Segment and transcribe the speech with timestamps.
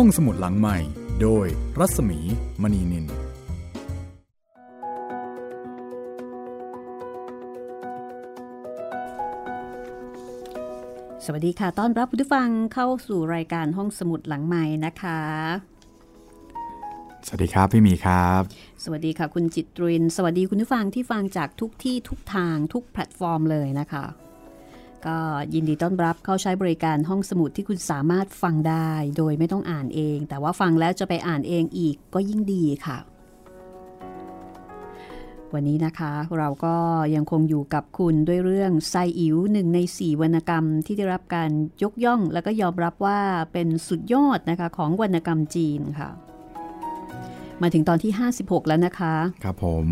[0.00, 0.78] ห้องสมุดหลังใหม่
[1.22, 1.46] โดย
[1.78, 2.18] รัศมี
[2.62, 3.08] มณีนิน ส
[11.32, 15.20] วัสดีค่ะ ต้อนรับผู้ฟังเข้าสู่รายการห้องสมุดหลังใหม่นะคะ
[17.26, 18.40] สวัสดีครับพี่มีครับ
[18.84, 24.04] สวัสดีค่ะ คุณจิตริน สวัสดีคุณผู้ฟังที่ฟังจากทุกที่ทุกทางทุกแพลตฟอร์มเลยนะคะ
[25.06, 25.18] ก็
[25.54, 32.98] ยินดีต้อนรับเข้าใช้บริการห้องสมุดที่คุณสามารถฟังได้ โดยไม่ต้องอ่านเอง แต่ว่าฟังแล้วจะไปอ่านเองอีกก็ยิ่งดีค่ะ
[35.54, 36.76] วันนี้นะคะเราก็
[37.14, 41.50] ยังคงอยู่กับคุณด้วยเรื่องไซอิ๋วหนึ่งในสี่วรรณกรรมที่ได้รับการ
[41.82, 43.20] ยกย่อง แล้วก็ยอมรับว่า
[43.52, 46.10] เป็นสุดยอดนะคะของวรรณกรรมจีนค่ะ
[47.62, 49.86] มาถึงตอนที่ 56 แล้วนะคะ ครับผม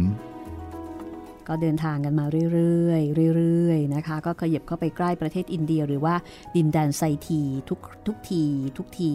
[1.48, 2.94] ก็เดินทางกันมาเรื่อ
[3.28, 6.14] ยๆเรื่อยๆนะคะ ก็ขยับเข้าไปใกล้ประเทศอินเดีย หรือว่า
[6.56, 8.44] ดินแดนไซทีทุกทุกที
[8.78, 9.12] ทุกที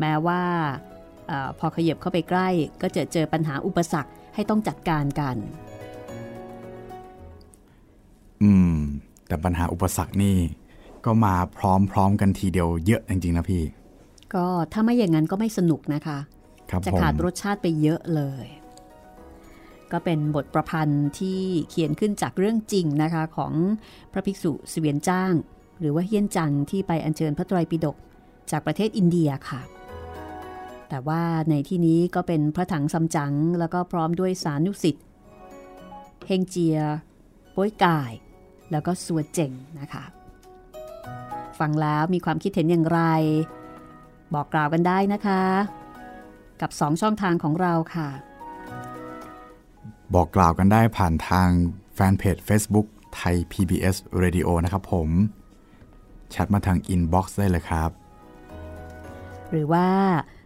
[0.00, 0.40] แม้ว่า
[1.28, 2.48] เออพอขยับเข้าไปใกล้
[2.82, 5.36] ก็จะเจอปัญหาอุปสรรคให้ต้องจัดการกัน
[8.42, 8.74] อืม
[9.26, 10.36] แต่ปัญหาอุปสรรคนี่
[11.04, 11.58] ก็มาพ
[11.96, 13.62] ร้อมๆกันทีเดียวเยอะจริงๆนะพี่
[14.34, 16.18] ก็ถ้าไม่อย่างนั้นก็ไม่สนุกนะคะ
[16.70, 18.46] ครับจะผมขาดรสชาติไปเยอะเลย
[19.92, 23.52] ก็เป็นบทประพันธ์ที่เขียนขึ้นจากเรื่องจริงนะคะของ
[24.12, 25.32] พระภิกษุเสวียนจ้าง
[25.80, 27.96] หรือว่าเฮียนจังที่ไปอัญเชิญพระไตรปิฎก
[28.50, 29.60] จากประเทศอินเดียค่ะ
[30.88, 35.04] แต่ว่าในที่นี้ก็เป็นพระถังซัมจั๋งแล้วก็พร้อมด้วยสานุสิทธิ์
[36.26, 36.78] เฮงเจีย
[37.54, 38.12] ป้ยกาย
[38.70, 40.04] แล้วก็สัวเจ๋งนะคะ
[41.58, 43.00] ฟังแล้วมีความคิดเห็นอย่างไร
[44.34, 45.42] บอกกล่าวกันได้นะคะ
[46.60, 48.08] กับ 2 ช่องทางของเราค่ะ
[50.14, 51.48] บอกกล่าวกันได้ผ่านทาง
[51.94, 55.08] แฟนเพจ Facebook Thai PBS Radio นะครับผม
[56.30, 57.90] แชทมาทางอินบ็อกซ์ได้เลยครับ
[59.50, 59.86] หรือว่า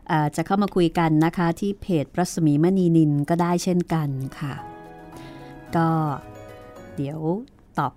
[0.09, 4.55] เอ่อจะเข้ามาคุยกันนะคะที่เพจรัศมีมณีนินก็ได้เช่นกันค่ะ
[5.77, 5.89] ก็
[6.97, 7.21] เดี๋ยว
[7.79, 7.93] ตอบ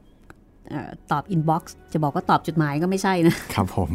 [0.69, 3.89] เออตอบอินบ็อกซ์จะบอกว่าตอบจดหมายก็ไม่ใช่นะ ครับผม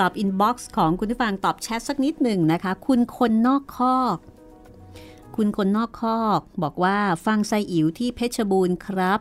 [0.00, 4.16] ตอบอินบ็อกซ์ของคุณผู้ฟังตอบแชทสักนิดหนึ่งนะคะ คุณคนนอกคอก
[5.36, 9.20] คุณคนนอกคอก บอกว่าฟังไซอิ๋วที่เพชรบูรณ์ครับ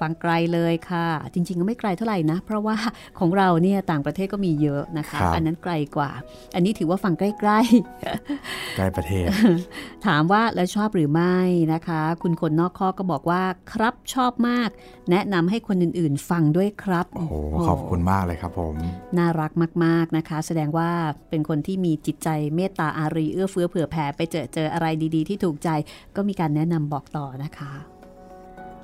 [0.00, 2.76] ฟังไกลเลยค่ะ จริง ๆ ก็ไม่ไกลเท่าไหร่นะ เพราะว่า
[3.18, 6.10] ของเราเนี่ยต่างประเทศก็มีเยอะนะคะ อันนั้นไกลกว่า
[6.54, 11.38] อันนี้ถือว่าฟังใกล้ใกล้ประเทศๆถามว่าแล้วชอบหรือไม่
[11.72, 13.42] นะคะ คุณคนนอกคอกก็บอกว่า
[13.72, 14.68] ครับชอบมาก
[15.10, 17.34] แนะนำให้คนอื่นๆ ฟังด้วยครับ โอ้โห
[17.68, 18.74] ขอบคุณมากเลยครับผม
[19.18, 19.52] น่ารัก
[19.84, 20.90] มากๆนะคะ แสดงว่า
[21.30, 25.68] เป็นคนที่มีจิตใจเมตตาอารีเอื้อเฟื้อเผื่อแผ่ไปเจอเจออะไรดี ๆ ที่ถูกใจ
[26.16, 27.72] ก็มีการแนะนำบอกต่อนะคะ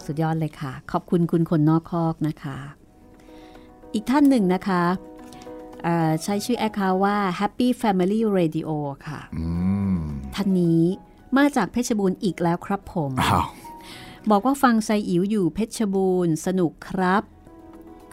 [0.09, 2.59] สุดยอดเลยค่ะ ขอบคุณคุณคนนอกคอกนะคะ
[3.95, 4.83] อีกท่านหนึ่งนะคะ
[5.83, 8.71] เอ่อใช้ชื่อแอคเคาท์ว่า Happy Family Radio
[9.07, 9.45] ค่ะอื
[9.95, 9.99] ม
[10.35, 10.83] ท่านนี้
[11.37, 13.47] มาจากเพชรบูรณ์อีกแล้วครับผมอ้าว
[14.31, 17.23] บอกว่าฟังไซอิ๋วอยู่เพชรบูรณ์สนุกครับ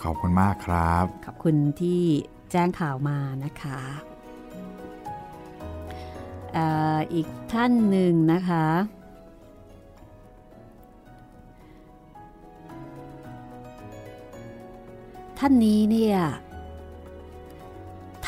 [0.01, 2.01] ขอบคุณมากครับ ขอบคุณที่
[2.51, 3.79] แจ้งข่าวมานะคะ
[6.53, 8.65] เอ่ออีกท่านหนึ่งนะคะ
[15.39, 16.17] ท่านนี้เนี่ย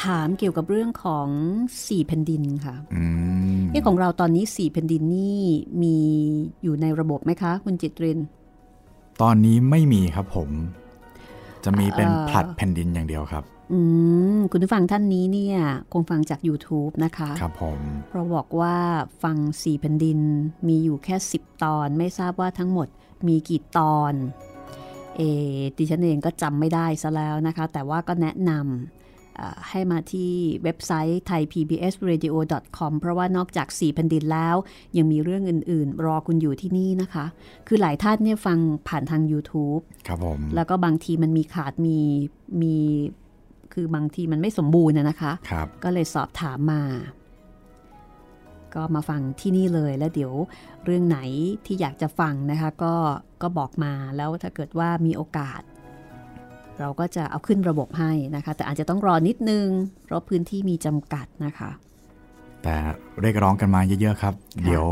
[0.01, 1.27] ถามเกี่ยวกับเรื่องของ
[1.87, 3.03] สี่แผ่นดินค่ะอื
[3.55, 5.41] มนี่ของเราตอนนี้สี่แผ่นดินนี่
[5.81, 5.97] มี
[6.63, 8.19] อยู่ในระบบไหมคะ คุณจิตริน
[9.21, 10.49] ตอนนี้ไม่มีครับผม
[11.63, 13.79] จะมีเป็นเอ่อผลัดแผ่นดินอย่างเดียวครับ อื
[14.35, 15.57] มคุณผู้ฟังท่านนี้เนี่ย
[15.91, 17.79] คงฟังจาก YouTube นะคะ ครับผม
[18.09, 18.75] เพราะบอกว่า
[19.23, 20.19] ฟังสี่แผ่นดิน
[20.67, 22.87] มีอยู่แค่10ตอน ไม่ทราบว่าทั้งหมด
[23.27, 24.13] มีกี่ตอน
[25.17, 25.21] เอ
[25.53, 30.31] อดิฉันเองก็จำไม่ได้ซะแล้วนะคะ แต่ว่าก็แนะนำเอ่อให้มาที่
[30.63, 34.55] เว็บไซต์ thaipbsradio.com เพราะว่านอกจาก 4 แผ่นดินแล้ว
[34.97, 37.25] ยังมีเรื่องอื่น ๆ รอคุณอยู่ที่นี่นะคะ
[37.67, 38.57] คือหลายท่านเนี่ยฟัง
[38.87, 41.97] ผ่านทาง YouTube ครับผม แล้วก็บางทีมันมีขาดมี
[42.61, 42.75] มี
[43.73, 46.81] คือบางทีมันไม่สมบูรณ์นะนะคะครับก็เลยสอบถามมา
[48.75, 50.33] ก็มาฟังที่นี่เลยแล้วเดี๋ยว
[50.85, 51.19] เรื่องไหน
[51.65, 52.93] ที่อยากจะฟังนะคะก็
[53.41, 55.61] ก็บอกมาแล้วถ้าเกิดว่ามีโอกาส
[56.79, 59.67] เราก็จะเอาขึ้นระบบให้นะคะ แต่อาจจะต้องรอนิดนึง
[60.03, 61.71] เพราะพื้นที่มีจำกัดนะคะ
[62.63, 62.75] แต่
[63.21, 64.33] เรียกร้องกันมาเยอะๆครับ
[64.65, 64.85] เดี๋ยว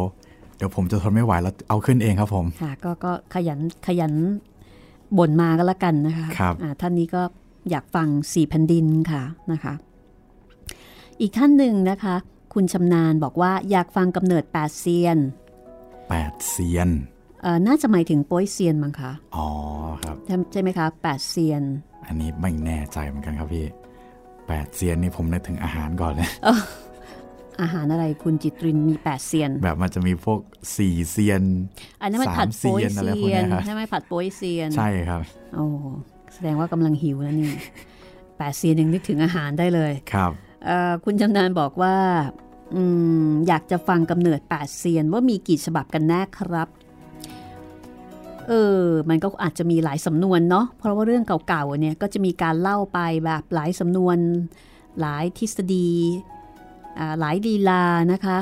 [0.57, 4.13] เดี๋ยวผมจะทนไม่ไหวแล้วเอาขึ้นเองครับผมค่ะก็ก็ขยันขยัน
[5.18, 7.21] บ่นมาก็แล้วกันนะคะครับอ่าท่านนี้ก็
[7.69, 9.74] อยากฟังสี่แผ่นดินค่ะนะคะ
[11.21, 12.16] อีกท่านหนึ่งนะคะ
[12.56, 15.18] คุณชำนาญบอกว่าอยากฟังกำเนิดแปดเซียน
[16.10, 16.90] แปดเซียน
[17.42, 19.48] เอ่อน่าจะหมายถึงโป้ยเซียนมั้งคะ อ๋อ
[20.04, 21.63] ครับใช่ใช่ไหมคะแปดเซียน
[22.07, 23.66] อันนี้ไม่แน่ใจเหมือนกันครับพี่
[24.48, 26.30] แปดเซียนนี่ผมนึกถึงอาหารก่อนเลย
[27.62, 30.40] อาหารอะไรคุณจิตรินมีแปดเซียน แบบมันจะมีพวก
[30.78, 31.44] สี่เซียน
[32.02, 35.22] อันนั้นมันผัดโป้ยเซียนใช่ไหมผัดโป้ยเซียน ใช่ครับ
[35.56, 35.66] โอ้
[36.34, 37.52] แสดงว่ากำลังหิวแล้วนี่
[38.38, 40.31] แปดเซียนยังนึกถึงอาหารได้เลยครับ
[41.06, 41.96] คุณจำนานบอกว่า
[42.74, 42.76] อ
[43.48, 46.70] อยากจะฟังกำเนิดแปดเซียนว่ามีกี่ฉบับกันแน่ครับ
[48.48, 54.18] เออ มันก็อาจจะมีหลายสำนวนเนาะ เพราะว่าเรื่องเก่าๆ เนี่ยก็จะมีการเล่าไปแบบหลายสำนวน
[55.00, 55.90] หลายทฤษฎี
[57.20, 58.38] หลายลีลานะคะ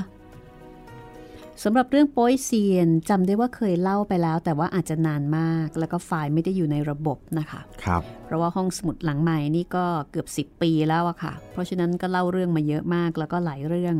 [1.63, 13.95] สำหรับเรื่องโป้ยเซียนจำได้ว่าเคยเล่าไปแล้ว แต่ว่าอาจจะนานมาก แล้วก็ไฟล์ไม่ได้อยู่ในระบบนะคะครับเพราะว่าห้องสมุดหลังใหม่นี่ก็เกือบ 10 ปีแล้วอะค่ะ เพราะฉะนั้นก็เล่าเรื่องมาเยอะมาก แล้วก็หลายเรื่อง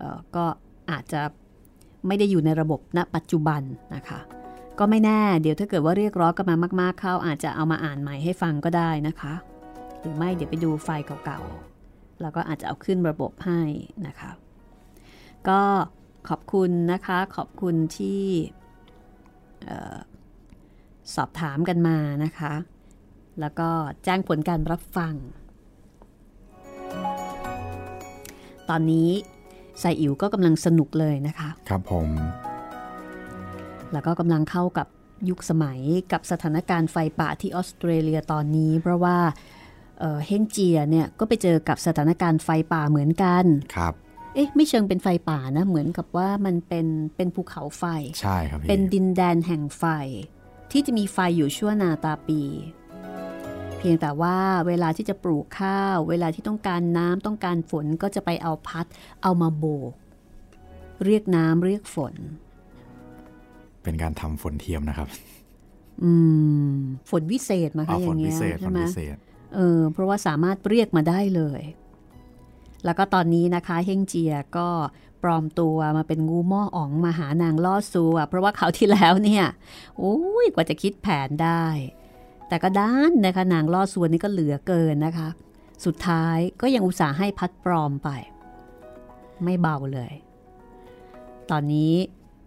[0.00, 0.44] ออก็
[0.90, 1.20] อาจจะ
[2.06, 3.62] ไม่ได้อยู่ในระบบณปัจจุบัน
[3.94, 4.20] นะคะ
[4.78, 9.34] ก็ไม่แน่ เดี๋ยวถ้าเกิดว่าเรียกร้องกันมามาก ๆ เข้าอาจจะเอามาอ่านใหม่ให้ฟังก็ได้นะคะ
[10.00, 13.60] หรือไม่เดี๋ยวไปดูไฟล์เก่าๆแล้วก็อาจจะเอาขึ้นระบบให้
[14.06, 14.30] นะคะ
[15.48, 15.60] ก็
[16.28, 18.22] ขอบคุณนะคะ ขอบคุณที่
[21.14, 22.54] สอบถามกันมานะคะ
[23.40, 23.68] แล้วก็
[24.04, 25.14] แจ้งผลการรับฟัง
[28.68, 29.08] ตอนนี้
[29.80, 32.08] ไซอิ๋วก็กำลังสนุกเลยนะคะ ครับผม
[33.92, 34.86] แล้วก็กำลังเข้ากับ
[35.28, 35.80] ยุคสมัย
[36.12, 39.18] กับสถานการณ์ไฟป่าที่ออสเตรเลียตอนนี้ เพราะว่า
[40.26, 43.44] เฮงเจียเนี่ยก็ไปเจอกับสถานการณ์ไฟป่าเหมือนกัน
[43.76, 43.94] ครับ
[44.36, 46.86] เอ๊ะไม่เชิงเป็นไฟป่านะ เหมือนกับว่ามันเป็น
[47.16, 47.84] เป็นภูเขาไฟ
[48.20, 49.84] ใช่ครับเป็นดินแดนแห่งไฟ
[50.72, 52.42] ที่จะมีไฟอยู่ชั่วนาตาปี
[53.78, 54.36] เพียงแต่ว่า
[54.66, 58.86] เวลาที่จะปลูกข้าว เวลาที่ต้องการน้ำต้องการฝนก็จะไปเอาพัด
[59.22, 59.92] เอามาโบก
[61.04, 62.14] เรียกน้ำเรียกฝน
[63.82, 65.08] เป็นการทำฝนเทียมนะครับ
[66.02, 66.12] อื
[66.68, 66.72] ม
[67.10, 68.80] ฝนวิเศษมาคะอย่างเงี้ยใช่ไหม
[69.54, 71.60] เออเพราะว่าสามารถเรียกมาได้เลย
[72.86, 74.68] แล้วก็ตอนนี้นะคะเฮงเจียก็
[75.22, 79.44] ปลอมตัวมาเป็นงูหม้ออ๋องมาหานางล่อซูอะเพราะว่าเขาที่แล้วเนี่ย
[79.98, 81.64] โอ้ยกว่าจะคิดแผนได้
[82.48, 85.28] แต่ก็ด้านนะคะนางล่อซูนี่ก็เหลือเกินนะคะ
[85.84, 88.08] สุดท้ายก็ยังอุตส่าห์ให้พัดปลอมไป
[89.44, 90.12] ไม่เบาเลย
[91.50, 91.94] ตอนนี้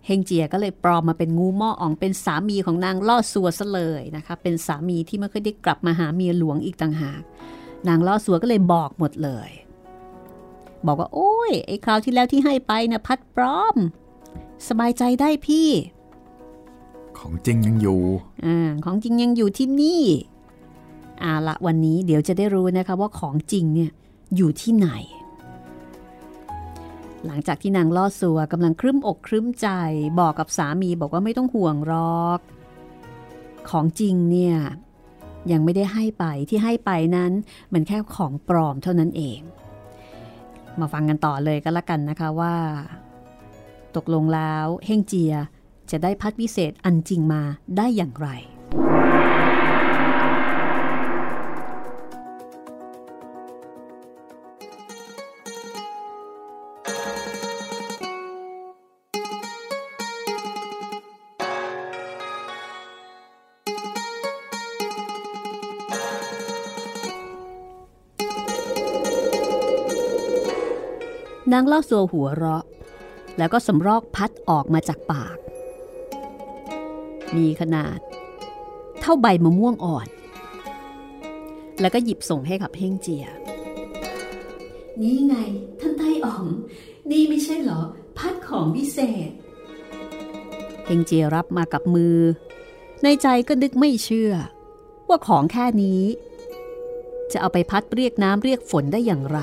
[0.05, 7.21] เฮงเจียก็เลยปลอมมาเป็นงูหม้ออ๋องเป็นสามีของนางล่อซัวซะเลยนะคะเป็นสามีที่ไม่เคยได้กลับมาหาเมียหลวงอีกต่างหาก
[7.87, 9.49] นางล่อซัวก็เลยบอกหมดเลย
[10.87, 13.75] บอกว่าโอ้ยไอ้คราวที่แล้วที่ให้ไปนะ่ะพัดปลอม
[14.67, 15.69] สบายใจได้พี่
[17.17, 18.01] ของจริงยังอยู่
[18.45, 20.03] อ่าของจริงยังอยู่ที่นี่
[21.23, 23.91] อ่าละวันนี้เดี๋ยวจะได้รู้นะคะว่าของจริงเนี่ย
[24.35, 24.89] อยู่ที่ไหน
[27.25, 29.67] หลังจากที่นางล่อสัวกำลังครึ้มอกครึ้มใจ
[30.19, 31.93] บอกกับสามีบอกว่าไม่ต้องห่วงร
[32.25, 32.39] อก
[33.69, 34.57] ของจริงเนี่ย
[35.51, 37.31] ยังไม่ได้ให้ไปที่ให้ไปนั้น
[37.73, 39.39] มันแค่ของปลอมเท่านั้นเอง
[40.79, 42.55] มาฟังกันต่อเลยก็แล้วกันนะคะว่า
[43.95, 45.33] ตกลงแล้วเฮงเจีย
[45.91, 47.41] จะได้พัดวิเศษอันจริงมา
[47.77, 72.63] ได้อย่างไรางเล่าสัวหัวเราะ
[73.37, 75.37] แล้วก็สำรอกพัดออกมาจากปาก
[77.35, 77.99] มีขนาด
[79.01, 80.07] เท่าใบมะม่วงอ่อน
[81.81, 83.25] แล้วก็หยิบส่งให้กับเฮงเจีย
[85.01, 85.35] นี่ไง
[85.79, 86.45] ท่านไต้อ๋อง
[87.11, 87.81] นี่ไม่ใช่เหรอ
[88.17, 88.99] พัดของวิเศ
[89.29, 89.31] ษ
[90.85, 92.17] เฮงเจียรับมากับมือ
[93.03, 94.33] ในใจก็นึกไม่เชื่อ
[95.07, 96.01] ว่าของแค่นี้
[97.31, 99.39] จะเอาไปพัดเรียกน้ำเรียกฝนได้อย่างไร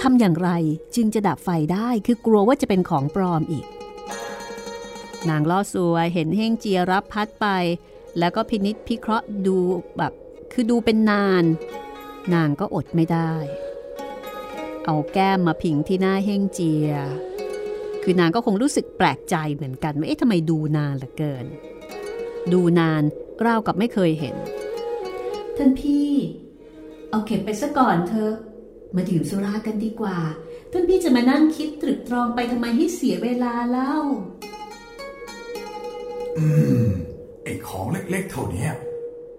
[0.00, 0.50] ทำอย่างไร
[0.94, 3.66] จึงจะดับไฟได้คือกลัวว่าจะเป็นของปลอมอีก
[5.28, 7.46] นางล่อสัวเห็นเฮงเจียรับพัดไป
[8.18, 9.58] แล้วก็พินิษพิเคราะห์ดู
[9.98, 10.12] แบบ
[10.52, 11.44] คือดูเป็นนาน
[12.34, 13.32] นางก็อดไม่ได้
[14.84, 16.90] เอาแก้มมาผิงที่หน้าเฮงเจีย
[18.02, 21.46] คือนางก็คงรู้สึกแปลกใจเหมือนกันว่าเอ๊ะทำไมดูนานเหลือเกิน
[22.52, 23.02] ดูนาน
[23.46, 24.36] ราวกับไม่เคยเห็น
[25.56, 26.10] ท่านพี่
[27.10, 28.30] เอาเก็บไปซะก่อนเธอ
[28.94, 30.18] มาดื่มสุรากันดีกว่า
[30.72, 33.94] ท่านพี่จะมานั่งคิดตรึกตรองไปทำไมให้เสียเวลาเล่า
[36.38, 36.48] อื
[36.82, 36.84] ม
[37.44, 38.68] ไอ้ของเล็กๆเท่านี้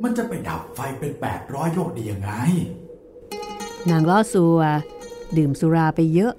[0.03, 2.31] มันจะไปดับไฟเป็นแปดร้อยโยกดียังไง
[3.89, 4.61] นางล่อสัว
[5.37, 6.33] ดื่มสุราไปเยอะ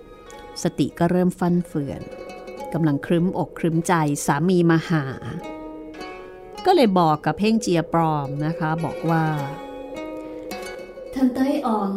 [0.63, 2.01] สติก็เริ่มฟันเฟือน
[2.73, 3.95] กำลังครึ้มอกครึ้มใจ
[4.27, 5.05] สามีมาหา
[6.67, 9.25] ก็เลยบอกกับเพ่งเจียปลอมนะคะ บอกว่า
[11.15, 11.93] ท่านไต้อ๋อง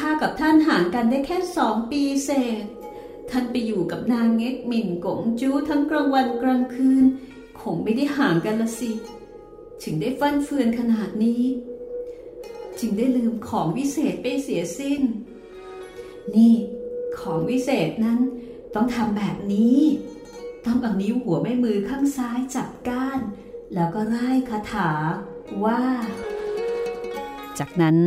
[0.00, 2.30] ข้ากับท่านห่างกันได้แค่สองปีเศ
[2.62, 2.64] ษ
[3.30, 7.04] ท่านไปอยู่กับนางเง็กหมิ่นกงจูทั้งกลางวันกลางคืน
[7.60, 8.90] คงไม่ได้ห่างกันละสิ
[9.82, 11.42] ถึงได้ฟันเฟือนขนาดนี้
[12.80, 15.02] จึงได้ลืมของวิเศษไปเสียสิ้น
[16.34, 16.54] นี่
[17.20, 18.18] ของวิเศษนั้น
[18.74, 19.80] ต้องทำแบบนี้
[20.66, 23.20] ต้องเอานิ้วหัวแม่มือข้างซ้ายจับก้าน
[23.74, 24.90] แล้วก็ไล่คาถา
[25.64, 25.82] ว่า
[27.58, 27.98] จากนั้น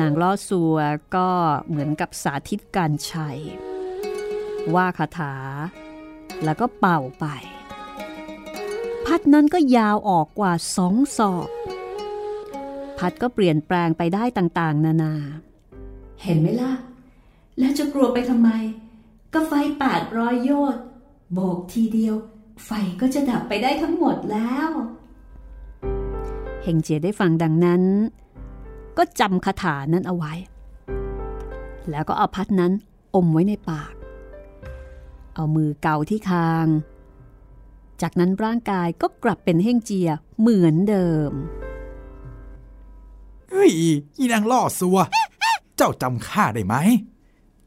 [0.00, 0.76] นางล่อสัว
[1.16, 1.28] ก็
[1.68, 3.30] เหมือนกับสาธิตการใช้
[4.74, 5.34] ว่าคาถา
[6.44, 7.26] แล้วก็เป่าไป
[9.06, 11.48] พัดนั้นก็ยาวออกกว่าสองศอก
[12.98, 15.14] พัดก็เปลี่ยนแปลงไปได้ต่างๆ นานา
[16.22, 16.72] เห็นไหมล่ะ
[17.58, 18.50] แล้วจะกลัวไปทำไม
[19.34, 20.82] ก็ไฟแปดร้อยโยชน์
[21.32, 22.14] โบกทีเดียว
[22.64, 22.70] ไฟ
[23.00, 24.70] ก็จะดับไปได้ทั้งหมดแล้ว
[26.62, 27.82] เฮงเจียได้ฟังดังนั้น
[28.98, 30.32] ก็จำคาถานั้นเอาไว้
[31.90, 32.72] แล้วก็เอาพัดนั้น
[33.14, 33.92] อมไว้ในปาก
[35.34, 36.66] เอามือเกาที่คาง
[38.02, 41.32] จากนั้นร่างกายก็กลับเป็นเฮงเจียเหมือนเดิม
[43.50, 43.70] เฮ้ย
[44.18, 44.98] อีนางล่อสัว
[45.76, 46.74] เจ้าจำข้าได้ไหม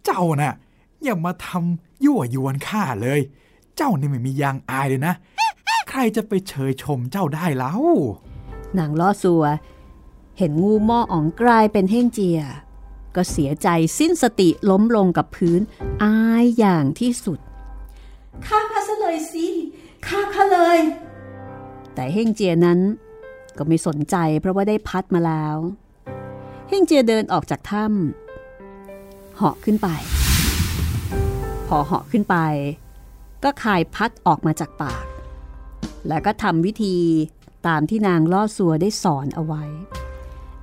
[0.05, 0.53] เจ้าน่ะ
[1.03, 3.19] อย่ามาทำยั่วยวนข้าเลย
[3.77, 5.13] เจ้านี่ไม่มียางอายเลยนะ
[5.89, 7.81] ใครจะไปเชยชมเจ้าได้แล้ว
[8.77, 9.43] นางล่อสัว
[10.37, 12.41] เห็นงูหม้ออ๋องกลายเป็นเฮงเจีย
[13.15, 13.67] ก็เสียใจ
[13.99, 15.61] สิ้นสติล้มลงกับพื้น
[16.03, 17.39] อายอย่างที่สุด
[18.45, 19.47] ฆ่าข้าซะเลยสิ
[20.07, 20.79] ฆ่าข้าเลย
[21.93, 22.79] แต่เฮงเจียนั้น
[23.57, 25.57] ก็ไม่สนใจเพราะว่าได้พัดมาแล้ว
[26.69, 29.87] เฮงเจียเดินออกจากถ้ำเหาะขึ้นไป
[31.67, 32.37] พอเหาะขึ้นไป
[33.43, 35.05] ก็คายพัดออกมาจากปาก
[36.07, 36.97] แล้วก็ทำวิธี
[37.67, 39.63] ตามที่นางล่อสัวได้สอนเอาไว้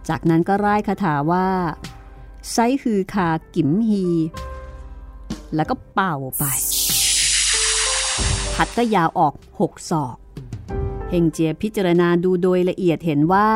[0.09, 1.49] จากนั้นก็ร่ายคาถาว่า
[2.51, 4.05] ไซฮือคากิมฮี
[5.55, 6.45] แล้วก็เป่าไป
[8.55, 10.17] พัดก็ยาวออกหกศอก
[11.11, 13.51] เฮงเจียพิจารณาดูโดยละเอียดเห็นว่า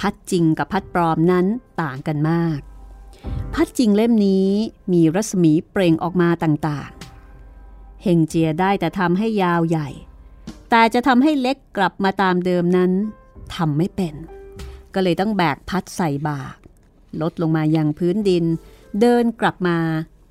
[0.00, 1.46] พัดจริงกับพัดปลอมนั้น
[1.82, 2.60] ต่างกันมาก
[3.54, 4.50] พัดจริงเล่มนี้
[4.92, 9.88] มีรัศมีเปล่งออกมาต่างๆ เฮงเจียได้แต่ทำให้ยาวใหญ่
[10.70, 12.90] แต่จะทำให้เล็กกลับมาตามเดิมนั้น
[13.54, 14.14] ทำไม่เป็น
[15.00, 16.56] ก็เลยต้องแบกพัดใส่บาก
[17.20, 18.44] ลดลงมายังพื้นดิน
[19.00, 19.78] เดินกลับมา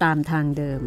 [0.03, 0.81] ตามทางเดิม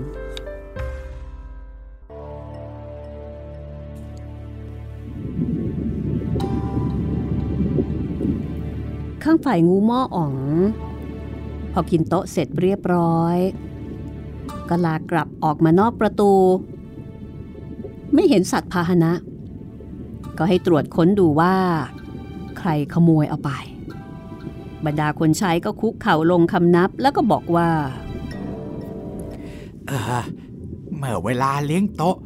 [9.23, 10.35] ข้างฝ่ายงูหม้ออ๋อง
[11.73, 13.37] พอกินโต๊ะเสร็จเรียบร้อย
[14.69, 16.33] ก็ลากลับออกมานอกประตู
[18.15, 19.13] ไม่เห็นสัตว์พาหนะ
[20.39, 21.55] ก็ให้ตรวจค้นดูว่า
[22.59, 23.53] ใครขโมยเอาไป
[24.87, 27.69] บรรดาคนใช้ก็คุกเข่าลงคำนับแล้วก็บอกว่า
[29.87, 30.23] เออ
[30.97, 32.17] เมื่อเวลาเลี้ยงโต๊ะ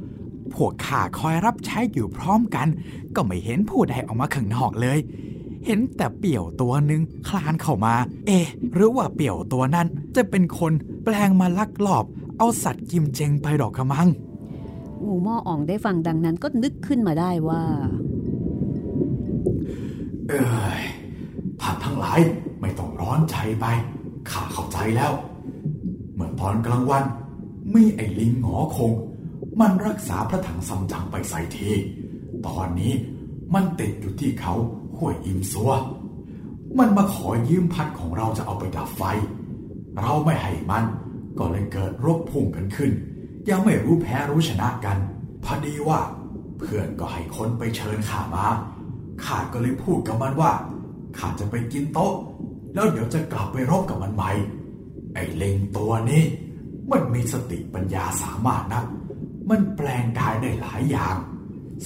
[0.52, 2.68] พวกข้าคอยรับใช้อยู่พร้อมกัน
[3.14, 4.98] ก็ไม่เห็นผู้ใดออกมาข้างนอกเลย
[5.66, 7.94] เห็นแต่เปี่ยวตัวหนึ่งคลานเข้ามา
[8.26, 10.72] เอ๊ะหรือว่าเปี่ยวตัวนั้นจะเป็นคน
[11.04, 12.04] แปลงมาลักลอบ
[12.38, 14.08] เอาสัตว์กิมเจงไปดอกกระมัง
[15.04, 17.62] งูหม้ออ่องได้ฟังดังนั้นก็นึกขึ้นมาได้ว่า
[20.28, 20.44] เอ้
[20.80, 20.82] ย
[21.64, 22.20] ท่านทั้งหลาย
[22.60, 23.66] ไม่ต้องร้อนใจไป
[24.30, 25.12] ข้าเข้าใจแล้ว
[26.14, 27.04] เมื่อตอนกลางวัน
[27.74, 28.92] มีไอ้ลิงหงอคง
[29.60, 31.70] มันรักษาพระถังซัมจั๋งไปใส่ที
[32.46, 32.92] ตอนนี้
[33.54, 34.54] มันติดอยู่ที่เขา
[34.96, 35.72] ห้วยอิมซัว
[36.78, 39.02] มันมาขอยืมพัดของเราจะเอาไปดับไฟ
[40.00, 40.84] เราไม่ให้มัน
[41.38, 42.90] ก็เลยเกิดรบพุ่งกันขึ้น
[43.50, 44.96] ยังไม่รู้แพ้รู้ชนะกัน
[45.44, 46.00] พอดีว่า
[46.58, 48.46] เพื่อนก็ให้คนไปเชิญข้ามา
[49.24, 50.52] ข้าก็เลยพูดกับมันว่า
[51.18, 52.14] ข้าจะไปกินโต๊ะ
[52.74, 54.30] แล้วเดี๋ยวจะกลับไปรบกับมันใหม่
[55.14, 56.22] ไอ้เล็งตัวนี้
[56.90, 58.82] มันมีสติปัญญาสามารถนะ
[59.50, 61.16] มันแปลงกายได้หลายอย่าง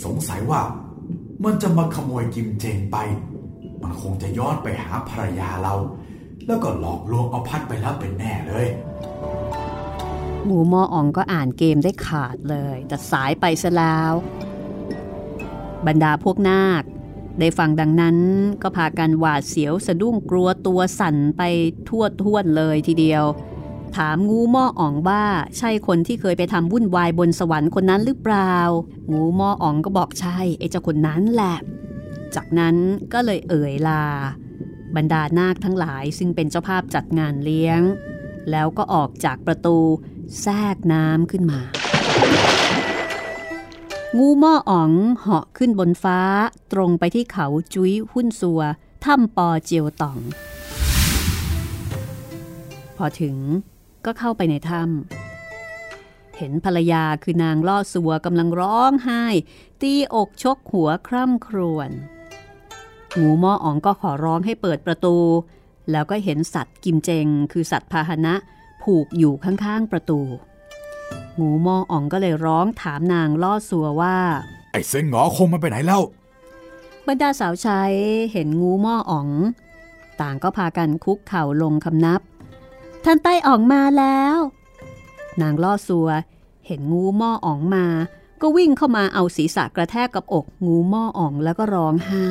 [0.04, 0.60] สงสัยว่า
[1.44, 2.96] มันจะมาขโมยกิมเจงไป
[3.82, 5.74] มันคงจะย้อนไปหาภรรยาเรา
[6.46, 8.66] แล้วก็หลอกลวงเอาพัดไปแล้วเป็นแน่เลย
[10.48, 14.12] งูมออ่องก็อ่านเกมได้ขาดเลย แต่สายไปซะแล้ว
[15.86, 16.82] บรรดาพวกนาค
[17.38, 18.16] ได้ฟังดังนั้น
[18.62, 21.42] ก็พากันหวาดเสียวสะดุ้งกลัวตัวสั่นไป
[21.88, 23.24] ทั่วท่วนเลยทีเดียว
[23.96, 25.24] ถามงูหม้ออ่องว่า
[25.58, 28.54] ใช่คนที่เคยไปทำวุ่นวายบนสวรรค์คนนั้นหรือเปล่า
[29.12, 31.56] งูหม้ออ่องก็บอกใช่ไอ้เจ้าคนนั้นแหละ
[32.34, 32.76] จากนั้น
[33.12, 34.04] ก็เลยเอ่ยลา
[34.96, 37.80] บรรดานาคทั้งหลายซึ่งเป็นเจ้าภาพจัดงานเลี้ยง
[38.50, 39.78] แล้วก็ออกจากประตู
[40.40, 41.60] แทรกน้ำขึ้นมา
[44.16, 46.20] งูหม้ออ๋องเหาะขึ้นบนฟ้า
[46.72, 48.60] ตรงไปที่เขาจุ้ยหุ้นซัว
[49.04, 50.18] ถ้ำปอเจียวต่อง
[52.96, 53.36] พอถึง
[54.04, 59.24] ก็เข้าไปในถ้ำเห็นภรรยาคือนางล่อสัวกำลังร้องไห้
[59.82, 61.90] ตีอกชกหัวคร่ำครวญ
[63.18, 65.16] งูหม้ออ๋องก็ขอร้องให้เปิดประตู
[65.90, 68.34] แล้วก็เห็นสัตว์กิมเจง คือสัตว์พาหนะ
[68.82, 70.20] ผูกอยู่ข้างๆประตู
[71.38, 74.16] หม้ออ๋องก็เลยร้องถามนางล่อสัวว่า
[74.72, 76.02] ไอ้เส้นหงอคงมาไปไหนแล้ว
[77.06, 77.80] บรรดาสาวใช้
[78.32, 79.28] เห็นงูหม้ออ๋อง
[80.20, 82.20] ต่างก็พากันคุกเข่าลงคำนับ
[83.04, 84.36] ท่านใต้อ๋องมาแล้ว
[85.42, 86.08] นางล่อสัว
[86.66, 87.86] เห็นงูหม้ออ๋องมา
[88.40, 92.26] ก็วิ่งเข้ามาเอาศีรษะกระแทกกับอกงูหม้ออ๋องแล้วก็ร้องไห้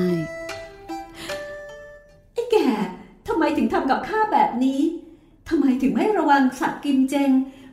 [2.33, 2.67] ไอ้แก่
[3.27, 4.79] ทำไมถึงทำกับข้าแบบนี้
[5.49, 7.29] ทำไมถึงไม่ระวังสัตว์กิมเจง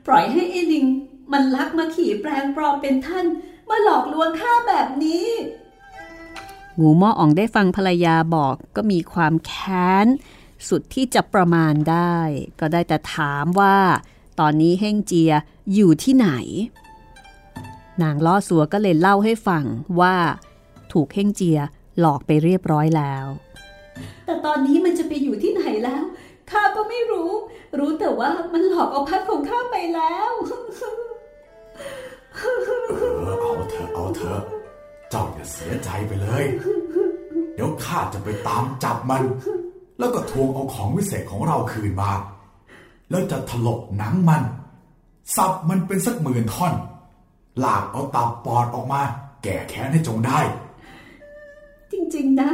[0.06, 0.86] ปล่อยให้ไอ้ลิง
[1.32, 3.26] มันลักมาขี่แปลงปลอมเป็นท่าน
[3.68, 5.26] มาหลอกลวงข้าแบบนี้
[6.80, 10.06] งูหม้ออ่องได้ฟังภรรยาบอกก็มีความแค้น
[10.68, 12.16] สุดที่จะประมาณได้
[12.60, 13.76] ก็ได้แต่ถามว่า
[14.40, 15.32] ตอนนี้เฮ่งเจีย
[15.74, 16.30] อยู่ที่ไหน
[18.02, 19.64] นางล่อสัวก็เลยเล่าให้ฟัง
[20.00, 20.16] ว่า
[20.92, 21.58] ถูกเฮ่งเจีย
[22.00, 23.26] หลอกไปเรียบร้อยแล้ว
[24.26, 26.02] แต่ตอนนี้มันจะไปอยู่ที่ไหนแล้ว
[26.50, 27.30] ข้าก็ไม่รู้
[27.78, 30.30] รู้แต่ว่ามันหลอกเอาพัดของข้าไปแล้ว
[32.34, 32.40] เอ
[33.28, 34.40] อเอาเถอะเอาเถอะ
[35.10, 36.44] เจ้าอย่าเสียใจไปเลย
[37.54, 39.22] เดี๋ยวข้าจะไปตามจับมัน
[39.98, 42.10] แล้วก็ทวงเอาของวิเศษของเราคืนมา
[43.10, 44.42] แล้วจะถลกหนังมัน
[45.36, 46.74] สับมันเป็นสักหมื่นท่อน
[47.64, 49.02] ลากเอาตับปอดออกมา
[49.42, 50.40] แก่แค้นให้จงได้
[51.92, 52.50] จริงๆนะ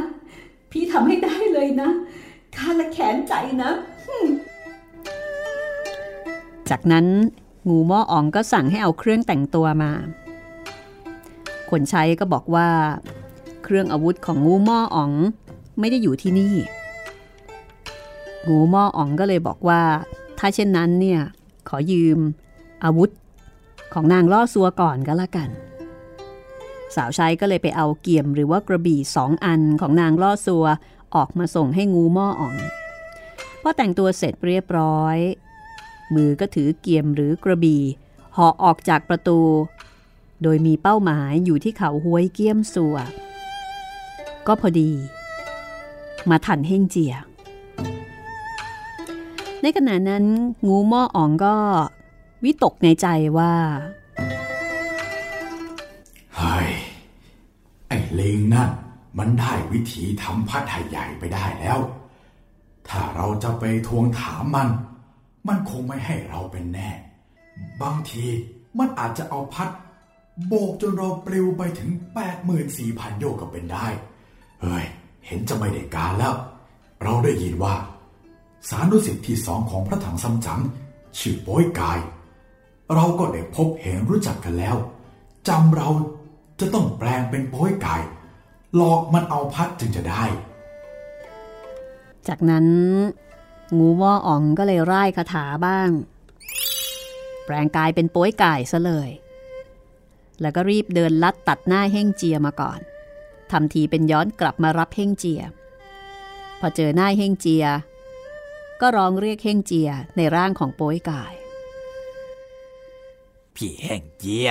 [0.71, 1.89] พี่ทำให้ได้เลยนะ
[2.55, 3.71] ข้าละแขนใจนะ
[6.69, 7.05] จากนั้น
[7.69, 9.91] งูหม้ออ๋องก็สั่งให้เอาเครื่องแต่งตัวมา
[11.69, 12.69] คนใช้ก็บอกว่า
[13.63, 15.11] เครื่องอาวุธของงูหม้ออ๋อง
[15.79, 16.53] ไม่ได้อยู่ที่นี่
[18.49, 19.81] งูหม้ออ๋องก็เลยบอกว่า
[20.39, 21.21] ถ้าเช่นนั้นเนี่ย
[21.69, 22.19] ขอยืม
[22.83, 23.09] อาวุธ
[23.93, 25.49] ของนางล่อซัวก่อนก็แล้วกัน
[26.95, 30.65] สาวใช้ก็เลยไปเอาเกี่ยมหรือว่ากระบี่สองอันของนางล่อซัว
[31.15, 32.55] ออกมาส่งให้งูหม้ออ๋อง
[33.61, 35.17] พอแต่งตัวเสร็จเรียบร้อย
[36.15, 37.83] มือก็ถือเกียมหรือกระบี่
[38.35, 39.39] หอออกจากประตู
[40.43, 42.97] โดยมีเป้าหมายอยู่ที่เขาห้วยเกี้ยมสัว
[44.47, 44.91] ก็พอดี
[46.29, 47.15] มาทันเฮ่งเจีย
[49.61, 50.25] ในขณะนั้น
[50.67, 51.55] งูหม้ออ๋องก็
[52.43, 53.53] วิตกในใจว่า
[56.35, 56.69] เฮ้ย
[57.87, 58.69] ไอ้ลิงนั่น
[59.17, 61.79] มันได้วิธีทำพัดให้ใหญ่ไปได้แล้ว
[62.87, 64.69] ถ้าเราจะไปทวงถามมัน
[65.47, 66.89] มันคงไม่ให้เราเป็นแน่
[67.81, 68.25] บางที
[68.77, 69.69] มันอาจจะเอาพัด
[70.47, 71.89] โบกจนเราปลิวไปถึง
[72.55, 73.87] 84,000 โยกก็เป็นได้
[74.61, 74.85] เฮ้ย
[75.27, 76.33] เห็นจะไม่ได้การแล้ว
[77.03, 77.75] เราได้ยินว่า
[78.69, 80.61] สารุสิทธิ์ที่สองของพระถังซัมจั๋ง
[81.19, 81.99] ชื่อโป้ยกาย
[82.93, 84.75] เราก็ได้พบเห็นรู้จักกันแล้ว
[85.47, 85.89] จำเรา
[86.59, 88.01] จะต้องแปลงเป็นโป้ยกาย
[88.75, 90.23] หลอกมันเอาพัดจึงจะได้
[92.27, 92.65] จากนั้น
[93.77, 95.89] งูหม้ออ๋องก็เลยร่ายคาถาบ้าง
[97.45, 99.09] แปลงกายเป็นโป้ยก่ายซะเลย
[100.41, 102.79] แล้วก็รีบเดินลัดตัดหน้าเฮ่งเจียมาก่อน
[103.51, 105.41] ทำทีเป็นย้อนกลับมารับเฮ่งเจีย
[106.59, 107.65] พอเจอหน้าเฮ่งเจีย
[108.81, 111.33] ก็ร้องเรียกเฮ่งเจียในร่างของโป้ยก่าย
[113.55, 114.49] พี่แห่งเจีย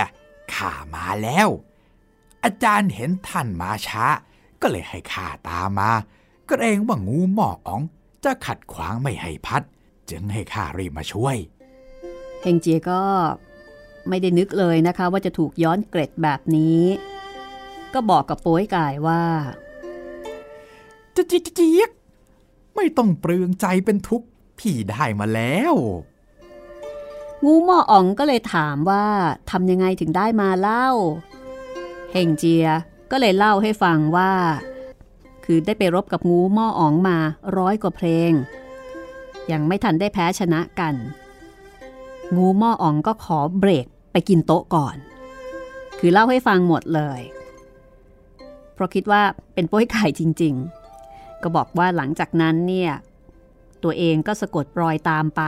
[0.52, 1.48] ข้ามาแล้ว
[2.44, 4.06] อาจารย์เห็นท่านมาช้า
[4.60, 5.90] ก็เลยให้ข้าตามมา
[6.46, 7.82] เกรงว่างูหม้ออ๋อง
[8.24, 9.62] จะขัดขวางไม่ให้พัด
[10.10, 11.36] จึงให้ข้ารีบมาช่วย
[12.42, 13.02] เฮงเจียก็
[14.08, 16.82] ไม่ได้นึกเลยนะคะ ว่าจะถูกย้อนเกร็ดแบบนี้
[17.94, 19.22] ก็บอกกับโป้ยกายว่า
[21.16, 21.90] จะจิกเจียก
[22.76, 24.26] ไม่ต้องเปลืองใจเป็นทุกข์
[24.58, 25.74] พี่ได้มาแล้ว
[27.44, 29.04] งูหม้ออ๋องก็เลยถามว่า
[29.50, 30.88] ทำยังไงถึงได้มาเล่า
[32.12, 32.66] เฮงเจีย
[33.10, 34.32] ก็เลยเล่าให้ฟังว่า
[35.52, 37.18] คือได้ไปรบกับงูหม้ออ๋องมา
[37.58, 38.32] ร้อยกว่าเพลง
[39.52, 40.94] ยังไม่ทันได้แพ้ชนะกัน
[42.36, 44.96] งูหม้ออ๋องก็ขอเบรกไปกินโต๊ะก่อน
[45.98, 47.20] คือเล่าให้ฟังหมดเลย
[48.74, 49.22] เพราะคิดว่า
[49.54, 50.54] เป็นโป้ยไข่จริง
[50.98, 52.92] ๆ ก็บอกว่าหลังจากนั้นเนี่ย
[53.82, 55.42] ตัวเองก็สะกดรอยตามไป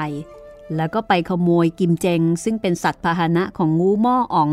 [0.77, 4.51] แล้วก็ไปขโมยกิมเจง ซึ่งเป็นสัตว์พาหนะของงูหม้ออ๋อง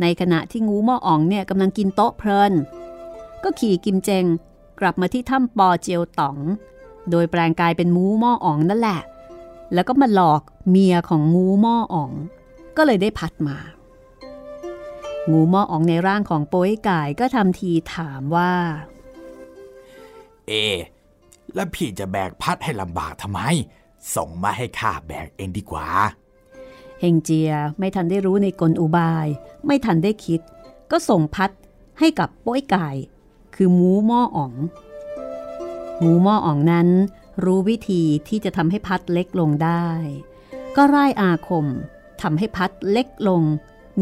[0.00, 2.52] ในขณะที่งูหม้ออ๋องเนี่ยกำลังกินโต๊ะเพลิน
[3.42, 4.26] ก็ขี่กิมเจง
[4.82, 6.38] กลับมาที่ถ้ำปอเจียวต๋อง
[7.10, 9.00] โดยแปลงกายเป็นงูหม้ออ๋องนั่นแหละ
[9.74, 12.12] แล้วก็มาหลอกเมียของงูหม้ออ๋อง
[12.76, 13.58] ก็เลยได้พัดมา
[15.30, 18.52] งูหม้ออ๋องในร่างของโป้ยก่ายก็ทำทีถามว่า
[20.46, 20.52] เอ
[21.54, 23.40] แล้วพี่จะแบกพัดให้ลำบากทำไม
[24.16, 25.86] ส่งมาให้ข้าแบกเองดีกว่า
[27.00, 29.26] เฮงเจียไม่ทันได้รู้ในกลอุบาย
[29.66, 30.40] ไม่ทันได้คิด
[30.90, 31.50] ก็ส่งพัด
[31.98, 32.88] ให้กับโป้ยไก่
[33.54, 34.52] คือหมูหม้ออ๋อง
[35.98, 36.88] หมูหม้ออ๋องนั้น
[37.44, 39.86] รู้วิธีที่จะทำให้พัดเล็กลงได้
[40.76, 41.66] ก็ร่ายอาคม
[42.22, 43.42] ทำให้พัดเล็กลง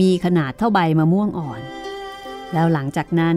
[0.01, 1.61] มีขนาดเท่าใบมะม่วงอ่อน
[2.53, 3.37] แล้วหลังจากนั้น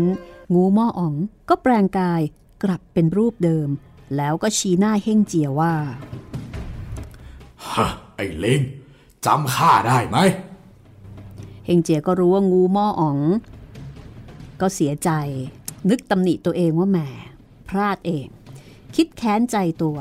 [0.54, 1.13] งูหม้ออ๋อง
[1.49, 2.21] ก็แปลงกาย
[2.63, 3.69] กลับเป็นรูปเดิม
[4.17, 5.73] แล้วก็ชี้หน้าเฮ่งเจียว่า
[7.67, 8.62] ฮะไอ้ลิง
[9.26, 10.17] จำข้าได้ไหม
[11.65, 13.17] เฮงเจียก็รู้ว่างูหม้ออ๋อง
[14.62, 15.10] ก็เสียใจ
[15.89, 17.00] นึกตำหนิตัวเองว่าแหม
[17.69, 18.28] พลาดเอง
[18.96, 19.98] คิดแค้นใจตัว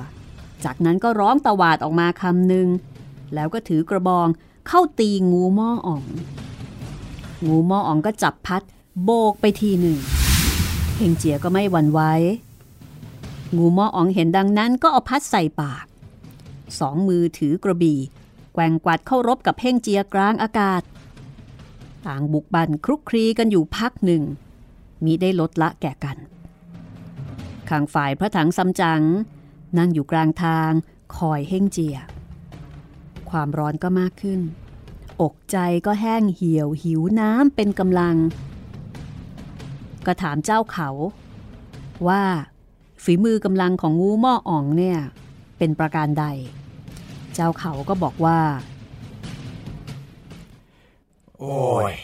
[0.65, 2.69] จากนั้นก็ร้องตวาดออกมาคำหนึ่ง
[3.35, 4.29] แล้วก็ถือกระบอง
[4.69, 6.05] เข้าตีงูม้ออ๋อง
[7.47, 8.63] งูม้ออ๋องก็จับพัด
[9.05, 9.99] โบกไปทีหนึ่ง
[10.97, 12.01] เฮงเจียก็ไม่หวั่นไหว
[13.57, 15.85] งูม้ออ๋องเห็นดังนั้นก็เอาพัดใส่ปาก
[16.81, 17.99] สองมือถือกระบี่
[18.53, 20.83] แกว่งกวัดเข้ารบกับเฮงเจียกลางอากาศ
[22.07, 24.23] ต่างบุกบันคลุกคลีกันอยู่พักหนึ่ง
[25.05, 26.17] มิได้ลดละแก่กัน
[27.69, 29.03] ข้างฝ่ายพระถังซัมจั๋ง
[29.79, 30.71] นั่งอยู่กลางทาง
[31.17, 31.97] คอยเฮ่งเจีย
[33.31, 34.41] ความร้อนก็มากขึ้น
[35.21, 38.17] อกใจก็แห้งเหี่ยวหิวน้ำเป็นกำลัง
[40.07, 40.89] ก็ถามเจ้าเขา
[42.09, 42.23] ว่า
[43.03, 44.99] ฝีมือกำลังของงูหม้ออ่องเนี่ย
[45.59, 46.25] เป็นประการใด
[47.35, 48.41] เจ้าเขาก็บอกว่า
[51.39, 51.57] โอ้
[51.91, 51.95] ย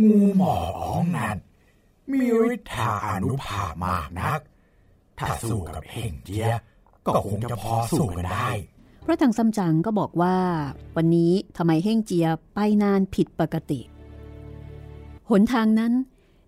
[0.00, 1.36] งูหม้ออ๋องนั้น
[2.12, 2.20] มี
[2.54, 4.40] ฤทธาอนุภาพมากนัก
[5.18, 6.48] ถ้าสู้กับเพ่งเจีย
[7.06, 8.50] ก็คงจะพอสู้กันได้
[9.04, 10.36] พระถังซัมจั๋งก็บอกว่า
[10.96, 13.80] วันนี้ทำไมเฮงเจียไปนานผิดปกติ
[15.30, 15.92] หนทางนั้น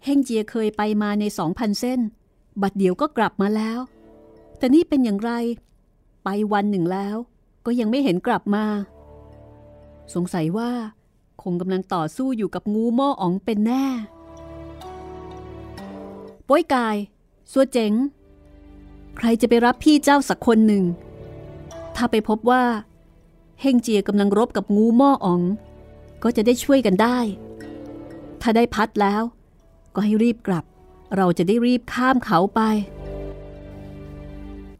[0.05, 2.01] เฮงเจียเคยไปมาในสองพันเส้น
[2.63, 3.79] บัดเดี๋ยวก็กลับมาแล้ว
[4.59, 5.33] แต่นี่เป็นอย่างไร
[6.25, 7.17] ไปวันหนึ่งแล้ว
[7.67, 8.65] ก็ยังไม่เห็นกลับมา
[10.15, 10.71] สงสัยว่า
[11.43, 13.85] คงกำลังต่อสู้อยู่กับงูหม้ออ๋องเป็นแน่
[16.49, 16.97] ป้อยกาย
[17.53, 17.93] สัวเจ๋ง
[19.17, 20.85] ใครจะไปรับพี่เจ้าสักคนหนึ่ง
[21.97, 22.65] ถ้าไปพบว่า
[23.61, 25.43] เฮงเจียกำลังรบกับงูหม้ออ๋อง
[26.23, 27.19] ก็จะได้ช่วยกันได้
[28.41, 29.23] ถ้าได้พัดแล้ว
[29.95, 30.65] ก็ให้รีบกลับ
[31.17, 32.61] เราจะได้รีบข้ามเขาไป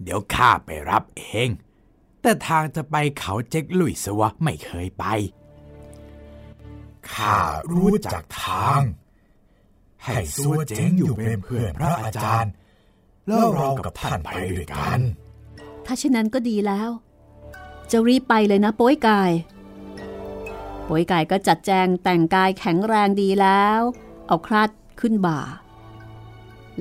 [0.03, 1.49] เดี๋ยวข้าไปรับเอง
[2.23, 5.05] แต่ทางจะไปเขาเจ๊กลุยสวะไม่เคยไป
[7.13, 7.37] ข้า
[7.73, 8.81] รู้จักทาง
[10.05, 12.53] ให้ซัวเจ๋งอยู่เป็นเพื่อนพระอาจารย์
[13.27, 15.01] แล้วเรากับท่านไปด้วยกัน
[15.87, 16.91] ถ้าเช่นนั้นก็ดีแล้ว
[17.91, 19.33] จะรีบไปเลยนะโป้ยกาย
[20.85, 23.81] โป้ยกายก็จัดแจงแต่งกายแข็งแรงดีแล้ว
[24.27, 25.41] เอาคลาดขึ้นบ่า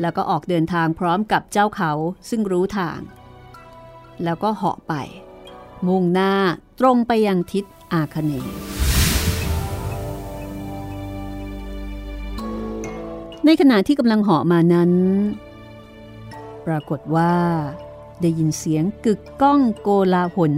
[0.01, 1.91] แล้วก็ออกเดินทางพร้อมกับเจ้าเขา
[2.30, 2.99] ซึ่งรู้ทาง
[4.23, 4.93] แล้วก็เหาะไป
[5.88, 6.34] มุ่งหน้า
[6.80, 8.56] ตรงไปยังทิศอาคเนย์
[13.50, 14.92] ในขณะที่กำลังเหาะมานั้น
[16.66, 17.34] ปรากฏว่า
[18.22, 20.52] ได้ยินเสียงกึกก้องโกลาหล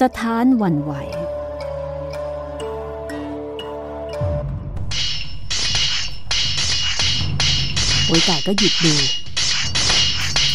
[0.00, 0.92] สถานวันไหว
[8.04, 8.94] โป้ยก่ายก็หยุดดู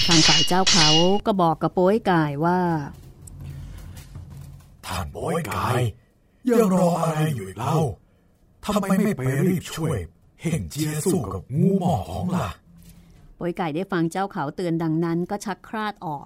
[0.07, 0.89] ทางฝ่ายเจ้าเขา
[1.25, 2.59] ก็บอกกับโป้ยก่ายว่า
[4.85, 5.81] ท่านโป้ยกาย
[6.49, 7.77] ยังรออะไรอยู่เล่า
[8.65, 9.99] ทำไมไม่ไปรีบช่วย
[10.45, 12.47] เฮ่งเจียสู้กับงูหมอของล่ะ
[13.35, 16.25] โป้ยไก่ได้ฟังเจ้าเขาเตือนดังนั้นก็ชักคราดออก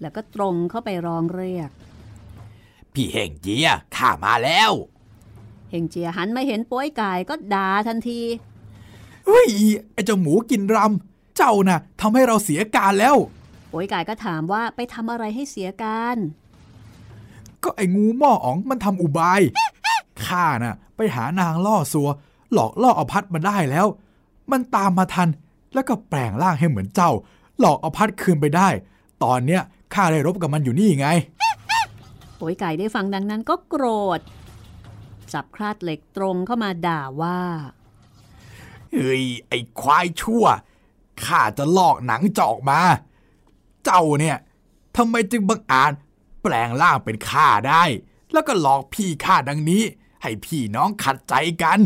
[0.00, 1.70] แล้วก็ตรงเข้าไปร้องเรียก
[2.92, 4.72] พี่เฮงเจียข้ามาแล้ว
[5.70, 8.20] เฮงเจียหันมาเห็นโป้ยไก่ก็ด่าทันที
[9.26, 9.48] เฮ้ย
[9.92, 13.16] ไอ้เจ้าหมูกินรำเจ้าน่ะทำให้เราเสียการแล้ว
[13.70, 16.16] โป้ยไก่ก็ถามว่าไปทำอะไรให้เสียการ
[17.62, 19.40] ก็ไอ้งูหม้ออ๋องมันทำอุบาย
[20.26, 22.08] ข้าน่ะ ไปหานางล่อสัว
[22.52, 23.86] หลอกล่อเอาพัดมาได้แล้ว
[24.50, 25.28] มันตามมาทัน
[25.74, 27.10] แล้วก็แปลงร่างให้เหมือนเจ้า
[27.60, 28.68] หลอกเอาพัดคืนไปได้
[29.24, 29.62] ตอนเนี้ย
[29.94, 31.08] ข้าได้รบกับมันอยู่นี่ไง
[32.36, 33.84] โป้ยไก่ได้ฟังดังนั้นก็โกร
[34.18, 34.20] ธ
[35.32, 37.40] จับคราดเหล็กตรงเข้ามาด่าว่า
[38.92, 40.44] เฮ้ยไอ้ควายชั่ว
[41.24, 42.80] ข้าจะลอกหนังจอกมา
[43.84, 44.36] เจ้าเนี่ย
[44.96, 45.92] ทำไมจึงบังอาจ
[46.42, 47.82] แปลงร่างเป็นข้าได้
[48.32, 49.82] แล้วก็หลอกพี่ข้าดังนี้
[50.22, 51.80] ให้พี่น้องขัดใจกัน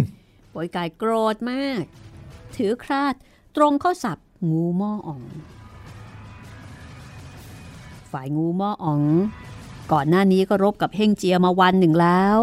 [0.50, 1.82] โป้ยไก่โกรธมาก
[2.56, 3.14] ถือคราด
[3.56, 4.18] ตรงเข้าสับ
[4.50, 5.22] งูหม้ออ่อง
[8.10, 9.02] ฝ่ายงูหม้ออ่อง
[9.92, 12.36] ก่อนหน้านี้ก็รบกับเฮ่งเจียมาวันหนึ่งแล้ว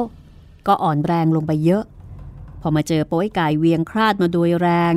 [0.68, 1.84] ก็อ่อนแรงลงไปเยอะ
[2.62, 4.94] พอมาเจอโป้ยไก่เวียงคราดมาโดยแรง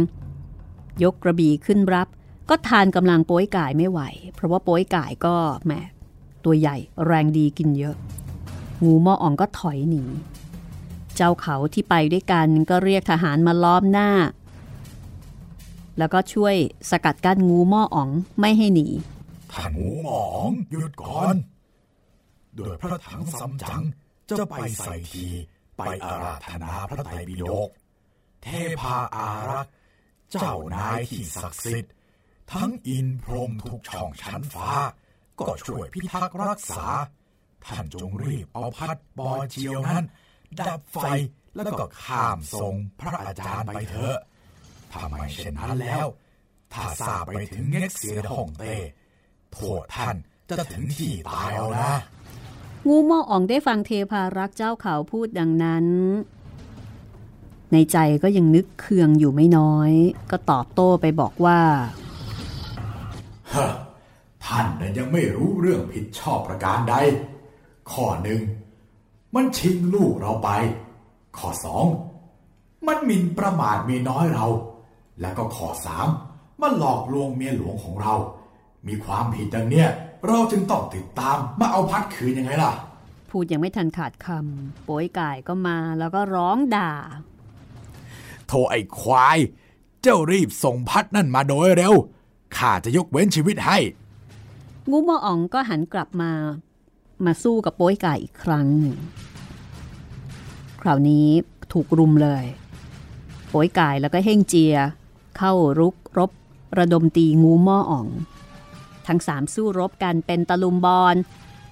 [1.03, 2.09] ยกกระบี่ขึ้นรับ
[2.49, 4.01] ก็ทานกำลังโป้ยไก่ไม่ไหว
[4.35, 5.73] เพราะว่าโป้ยไก่ก็แหม
[6.45, 7.95] ตัวใหญ่แรงดีกินเยอะ
[8.85, 10.03] งูหม้ออ่องก็ถอยหนี
[11.23, 14.11] เจ้าเขาที่ไปด้วยกันก็เรียกทหารมาล้อมหน้า
[15.99, 16.55] แล้วก็ช่วย
[16.91, 18.09] สกัดกั้นงูหม้ออ่อง
[18.41, 18.87] ไม่ให้หนี
[19.53, 21.35] ท่านงูหมองหยุดก่อน
[22.57, 23.83] โดยพระถังซัมจัง
[24.39, 25.27] จะไปใส่ที
[25.77, 27.69] ไปอาราธนาพระไตรปิฎก
[28.43, 28.47] เท
[28.81, 29.73] พาอารักษ์
[30.31, 31.93] เจ้านายที่ศักดิ์สิทธิ์
[32.53, 34.71] ทั้งอินพรมทุกช่องชั้นฟ้า
[35.41, 36.85] ก็ช่วยพิทักษ์รักษา
[37.67, 40.07] ท่านจงรีบเอาพัดบอเจียวนั้น
[40.59, 40.99] ดับไฟ
[41.55, 44.19] แล้วก็ข้ามทรงพระอาจารย์ไปเถอะ
[44.93, 46.07] ถ้าไม่เช่นนั้นแล้ว
[46.73, 48.75] ถ้าทราบไปถึงเง็กเสียฮ่องเต้
[49.53, 50.17] โทษท่าน
[50.59, 51.93] จะถึงที่ตายเอานะ
[52.89, 55.87] งูหม้ออ่องได้ฟังเทพารักษ์เจ้าเขาพูดดังนั้น
[57.73, 59.93] ในใจก็ยังนึกเคืองอยู่ไม่น้อย
[60.31, 61.61] ก็ตอบโต้ไปบอกว่า
[63.53, 63.67] ฮะ
[64.45, 66.95] ท่านน่ะยังไม่รู้เรื่องผิดชอบประการใด
[67.91, 68.41] ข้อหนึ่ง
[69.35, 70.51] มันชิงลูกเราไป
[71.37, 71.87] ข้อสอง
[72.87, 74.47] มันหมิ่นประมาทเมียน้อยเรา
[75.21, 76.09] แล้วก็ข้อสาม
[76.61, 78.15] มันหลอกลวงเมียหลวงของเรา
[78.87, 79.89] มีความผิดดังเนี้ย
[80.27, 82.73] เราจึงต้องติดตามมาเอาพัดคืนยังไงล่ะ
[83.31, 86.93] พูดยังไม่ทันขาดคำโป้ยก่ายก็มาแล้วก็ร้องด่า
[88.47, 89.39] โทไอ้ควาย
[90.03, 91.95] เจ้ารีบส่งพัดนั่นมาโดยเร็ว
[92.57, 93.79] ข้าจะยกเว้นชีวิตให้
[94.91, 96.33] งูหม้ออ่องก็หันกลับมา
[97.27, 98.97] มาสู้กับโป้ยก่ายอีกครั้งหนึ่ง
[100.81, 101.29] คราวนี้
[101.73, 102.45] ถูกรุมเลย
[103.49, 104.77] โป้ยก่ายแล้วก็เฮ่งเจีย
[105.39, 106.31] เข้ารุกรบ
[106.79, 108.07] ระดมตีงูหม้ออ่อง
[109.07, 111.17] ทั้งสามสู้รบกันเป็นตะลุมบอล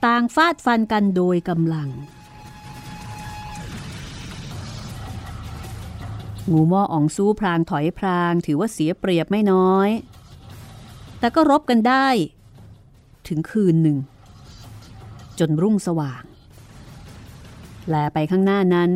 [0.04, 1.88] ต่างฟาดฟันกันโดยกำลัง
[6.50, 9.88] งูหม้ออ่องสู้พรางถอยพรางถือว่าเสียเปรียบไม่น้อย
[11.18, 12.08] แต่ก็รบกันได้
[13.28, 13.96] ถึงคืนหนึ่ง
[15.40, 16.22] จนรุ่งสว่าง
[17.88, 18.92] แลไปข้างหน้านั้น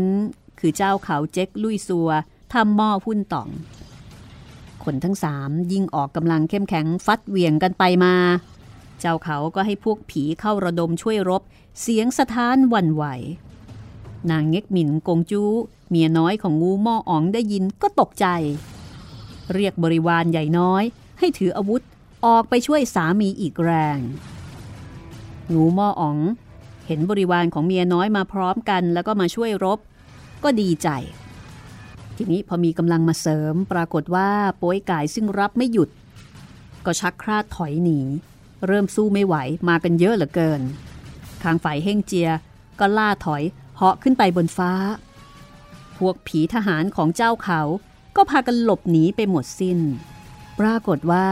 [0.60, 2.10] คือเจ้าเขาเจ๊กลุยซัว
[2.52, 3.48] ทำหม้อพุ่นต่อง
[4.84, 8.14] คนทั้งสามยิ่งออกกำลังเข้มแข็งฟัดเหวี่ยงกันไปมา
[9.00, 11.42] เจ้าเขาก็ให้พวกผีเข้าระดมช่วยรบ
[11.80, 13.04] เสียงสะท้านวันไหว
[14.30, 15.42] นางเง็กหมินกงจู
[15.88, 18.26] เมียน้อยของงูหม้ออ๋องได้ยินก็ตกใจ
[19.54, 20.84] เรียกบริวารใหญ่น้อย
[21.18, 21.82] ให้ถืออาวุธ
[22.26, 23.98] ออกไปช่วยสามีอีกแรง
[25.54, 26.18] งูม้ออ๋อง
[26.86, 29.78] เห็นบริวารของเมียน้อยมาพร้อมกัน แล้วก็มาช่วยรบ
[30.44, 30.88] ก็ดีใจ
[32.16, 35.88] ทีนี้พอมีกำลังมาเสริมปรากฏว่าโป้ยกายซึ่งรับไม่หยุด
[36.86, 37.98] ก็ชักคราดถอยหนี
[38.66, 39.34] เริ่มสู้ไม่ไหว
[39.68, 40.60] มากันเยอะเหลือเกิน
[41.42, 42.30] ทางฝ่ายเฮ่งเจีย
[42.80, 43.42] ก็ล่าถอย
[43.76, 44.72] เหาะขึ้นไปบนฟ้า
[45.96, 47.60] พวกผีทหารของเจ้าเขา
[48.16, 49.78] ก็พากันหลบหนีไปหมดสิน้น
[50.60, 51.28] ปรากฏว่า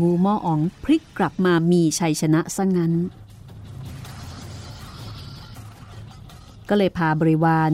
[0.00, 2.92] งูม้ออ๋องพลิกกลับมามีชัยชนะซะงั้น
[6.74, 7.70] ก็เลยพาบริวาร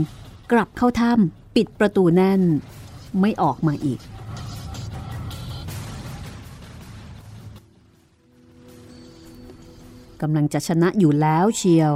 [0.52, 2.42] กลับเข้าถ้ำปิดประตูแน่น
[3.20, 4.00] ไม่ออกมาอีก
[10.20, 11.94] กำลังจะชนะอยู่แล้วเชียว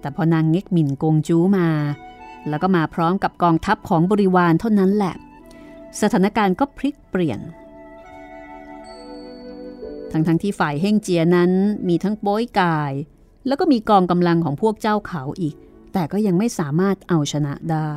[0.00, 1.68] แต่พอนางเง็กหมินกงจูมา
[2.48, 5.14] แล้วก็มาพร้อมกับกองทัพของบริวารเท่านั้นแหละ
[6.00, 7.40] สถานการณ์ก็พลิกเปลี่ยน
[10.12, 11.50] ทั้งทั้งที่ฝ่ายเฮ่งเจียนั้น
[11.88, 12.94] มีทั้งโป้ยกาย
[13.48, 15.54] แล้วก็มีกองกำลังของพวกเจ้าเขาอีก
[15.92, 17.92] แต่ก็ยังไม่สามารถเอาชนะได้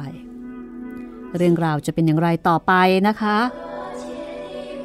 [1.37, 2.73] เรื่องราวจะเป็นอย่างไรต่อไป
[3.07, 3.37] นะคะ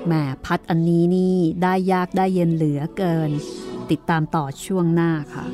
[0.07, 0.13] แหม
[0.45, 3.31] พัดอันนี้นี่ได้ยากได้เย็นเหลือเกิน
[3.91, 5.45] ติดตามต่อช่วงหน้าค่ะ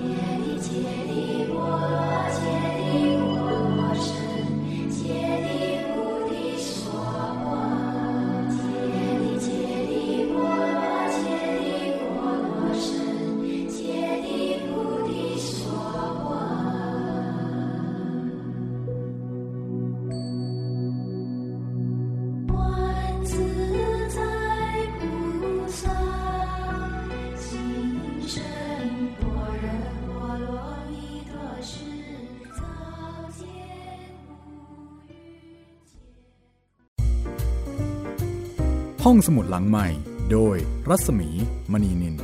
[39.06, 39.86] ห้องสมุดหลังใหม่
[40.32, 40.56] โดย
[40.88, 41.28] รัศมี
[41.72, 42.16] มณีนิน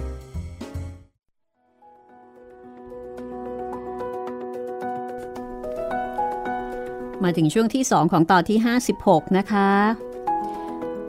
[7.22, 8.58] มาถึงช่วงที่ 2 ของตอนที่
[8.96, 9.70] 56 นะคะ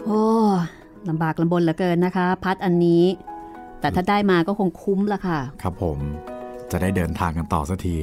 [0.06, 0.24] โอ้
[1.10, 3.04] ลำบากลำบนเหลือเกินนะคะ พัดอันนี้
[3.80, 5.98] แต่ถ้าได้มาก็คงคุ้มละค่ะ ครับผม
[6.72, 7.96] จะได้เดินทางกันต่อสักที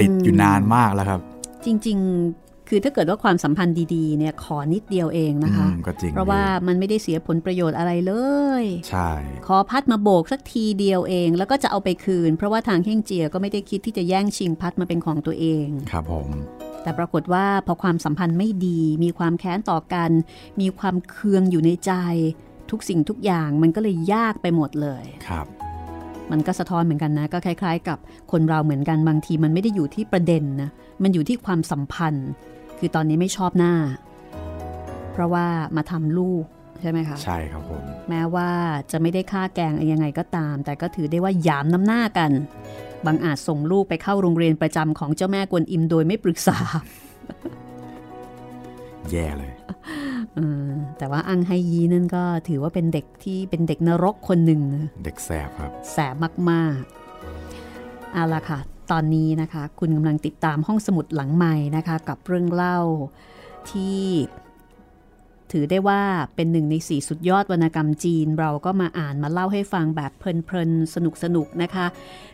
[0.00, 1.20] ติดอยู่นานมากแล้วครับ
[1.64, 1.98] จริง
[2.30, 8.12] ๆ คือถ้าเกิดว่าความสัมพันธ์ดีๆเนี่ยขอนิดเดียวเองนะคะอืมก็จริงเพราะว่ามันไม่ได้เสียผลประโยชน์อะไรเล
[8.62, 9.10] ย ใช่
[9.46, 16.28] ขอพัดมาโบกสักทีเดียวเอง แล้วก็จะเอาไปคืน เพราะว่าทางเฮ่งเจียก็ไม่ได้คิดที่จะแย่งชิงพัดมาเป็นของตัวเอง ครับผม
[16.82, 20.10] แต่ปรากฏว่าพอความสัมพันธ์ไม่ดี มีความแค้นต่อกัน
[20.60, 21.92] มีความเคืองอยู่ในใจ
[22.70, 25.46] ทุกสิ่งทุกอย่างมันก็เลยยากไปหมดเลยครับ
[26.30, 27.98] มันก็สะท้อนเหมือนกันนะ ก็คล้าย ๆ กับ
[28.32, 30.70] คนเราเหมือนกันบางทีมันไม่ได้อยู่ที่ประเด็นนะ
[31.02, 32.28] มันอยู่ที่ความสัมพันธ์
[32.80, 33.74] คือตอนนี้ไม่ชอบหน้า
[35.12, 36.44] เพราะว่ามาทำลูก
[36.80, 38.50] ใช่ไหมคะ ใช่ครับผม แม้ว่า
[38.90, 42.30] จะไม่ได้ค่าแกงยังไงก็ตาม แต่ก็ถือได้ว่าหยามน้ำหน้ากัน
[43.06, 46.58] บางอาจส่งลูกไปเข้าโรงเรียนประจำของเจ้าแม่กวนอิมโดยไม่ปรึกษา
[49.10, 49.52] แย่เลย
[50.36, 56.14] เออแต่ว่าอังไฮยีนั่นก็ถือว่าเป็นเด็กที่เป็นเด็กนรกคนหนึ่งนะเด็กแสบครับ แสบ
[56.50, 58.58] มากๆเอาละค่ะ
[58.90, 62.78] ตอนนี้นะคะ คุณกำลังติดตามห้องสมุดหลังใหม่นะคะ กับเรื่องเล่า
[63.70, 64.00] ที่
[65.52, 66.02] ถือได้ว่า
[66.34, 71.10] เป็นหนึ่งในสี่สุดยอดวรรณกรรมจีน เราก็มาอ่านมาเล่าให้ฟังแบบเพลินๆ สนุ
[71.44, 71.86] กๆนนะคะ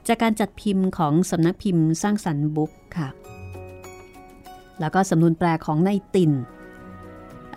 [0.08, 3.08] จากการจัดพิมพ์ของสำนักพิมพ์สร้างสรรค์บุ๊กค่ะ
[4.80, 6.32] แล้วก็สำนวนแปลของนายติ่น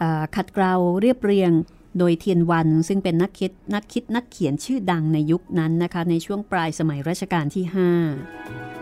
[0.01, 1.51] อ่าขัดเกลาเรียบเรียง
[1.97, 8.78] โดยเทียนวันซึ่งเป็นนักคิดนักคิดนักเขียนชื่อดังในยุคนั้นนะคะ ในช่วงปลายสมัยรัชกาลที่ 5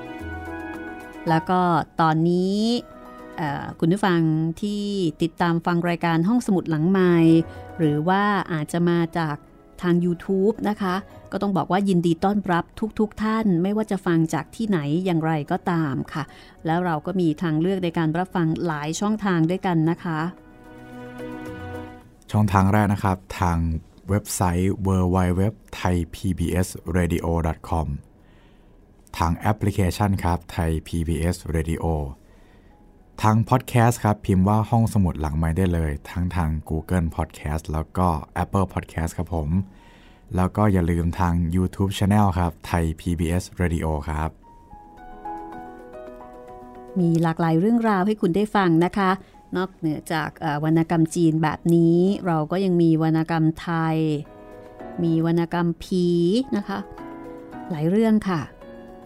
[1.30, 1.60] แล้วก็
[2.02, 2.58] ตอนนี้
[3.80, 4.20] คุณผู้ฟัง
[4.62, 4.84] ที่
[5.22, 7.16] ติดตามฟังรายการห้องสมุดหลังใหม่
[7.78, 9.36] หรือว่าอาจจะมาจาก
[9.82, 10.96] ทาง YouTube นะคะ
[11.32, 12.64] ก็ต้องบอกว่ายินดีต้อนรับ
[13.00, 16.24] ทุกๆทท่าน ไม่ว่าจะฟังจากที่ไหนอย่างไรก็ตามค่ะ
[16.66, 20.20] แล้วเราก็มีทางเลือกในการรับฟังหลายช่องทางด้วยกันนะคะ
[22.32, 23.58] ช่องทางแรกนะครับ ทาง
[24.10, 27.88] เว็บไซต์ www.thaipbsradio.com
[29.18, 31.86] ทางแอปพลิเคชันครับ Thai PBS Radio
[33.22, 38.08] ทางพอดแคสต์ครับ พิมพ์ว่าห้องสมุดหลังไม้ได้เลย ทั้งทาง Google Podcast แล้วก็
[38.44, 39.50] Apple Podcast ครับผม
[40.36, 44.30] แล้วก็อย่าลืมทาง YouTube Channel ครับ Thai PBS Radio ครับ
[47.00, 49.10] มีหลากหลายเรื่องราวให้คุณได้ฟังนะคะ
[49.56, 50.30] นอกเหนือจาก
[50.64, 53.98] วรรณกรรมจีนแบบนี้ เราก็ยังมีวรรณกรรมไทย
[55.04, 56.08] มีวรรณกรรมผี
[56.56, 56.80] นะคะ
[57.72, 58.42] หลายเรื่องค่ะ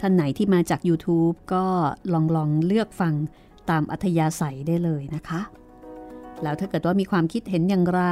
[0.01, 1.65] ท่านไหนที่มาจาก YouTube ก็
[2.13, 3.13] ลองลองเลือกฟัง
[3.69, 5.41] ตามอัธยาศัยได้เลยนะคะ
[6.43, 8.03] แล้วถ้าเกิดว่ามีความคิดเห็นอย่างไร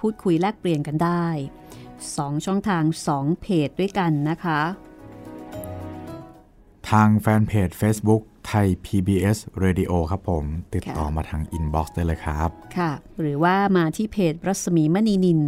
[0.00, 1.26] พูดคุยแลกเปลี่ยนกันได้
[1.86, 4.60] 2 ช่องทาง 2 เพจด้วยกันนะคะ
[6.90, 15.40] ทางแฟนเพจ Facebook ไทย PBS Radio ครับผม ติดต่อมาทางอินบ็อกซ์ได้เลยครับ ค่ะ หรือว่ามาที่เพจรัศมีมณีนิน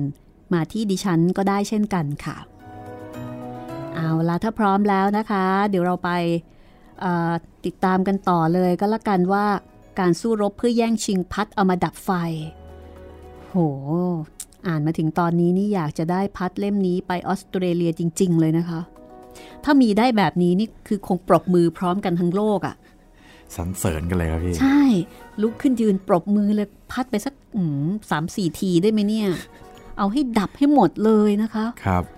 [0.55, 2.37] มาที่ดิฉันก็ได้เช่นกันค่ะ
[3.99, 6.11] เอาละถ้าพร้อมแล้วนะคะ เดี๋ยวเราไป
[7.01, 7.33] เอ่อ
[7.65, 9.47] ติดตามกันต่อเลยก็แล้วกันว่า
[10.01, 12.11] การสู้รบเพื่อแย่งชิงพัดเอามาดับไฟ
[13.51, 13.57] โห
[14.67, 18.81] อ่านมาถึงตอนนี้นี่อยากจะได้พัดเล่มนี้ไปออสเตรเลียจริง ๆ เลยนะคะ
[19.65, 22.75] ถ้ามีได้แบบนี้นี่คือคงปรบมือพร้อมกันทั้งโลกอะ่ะ
[23.57, 24.81] สันเสริญกันเลยครับพี่ ใช่
[25.43, 29.29] ลุกขึ้นยืนปรบมือเลยพัดไปสักอืมสามสี่ทีได้ไหมเนี่ย
[29.99, 32.18] เอาให้ดับให้หมดเลยนะคะ ครับเ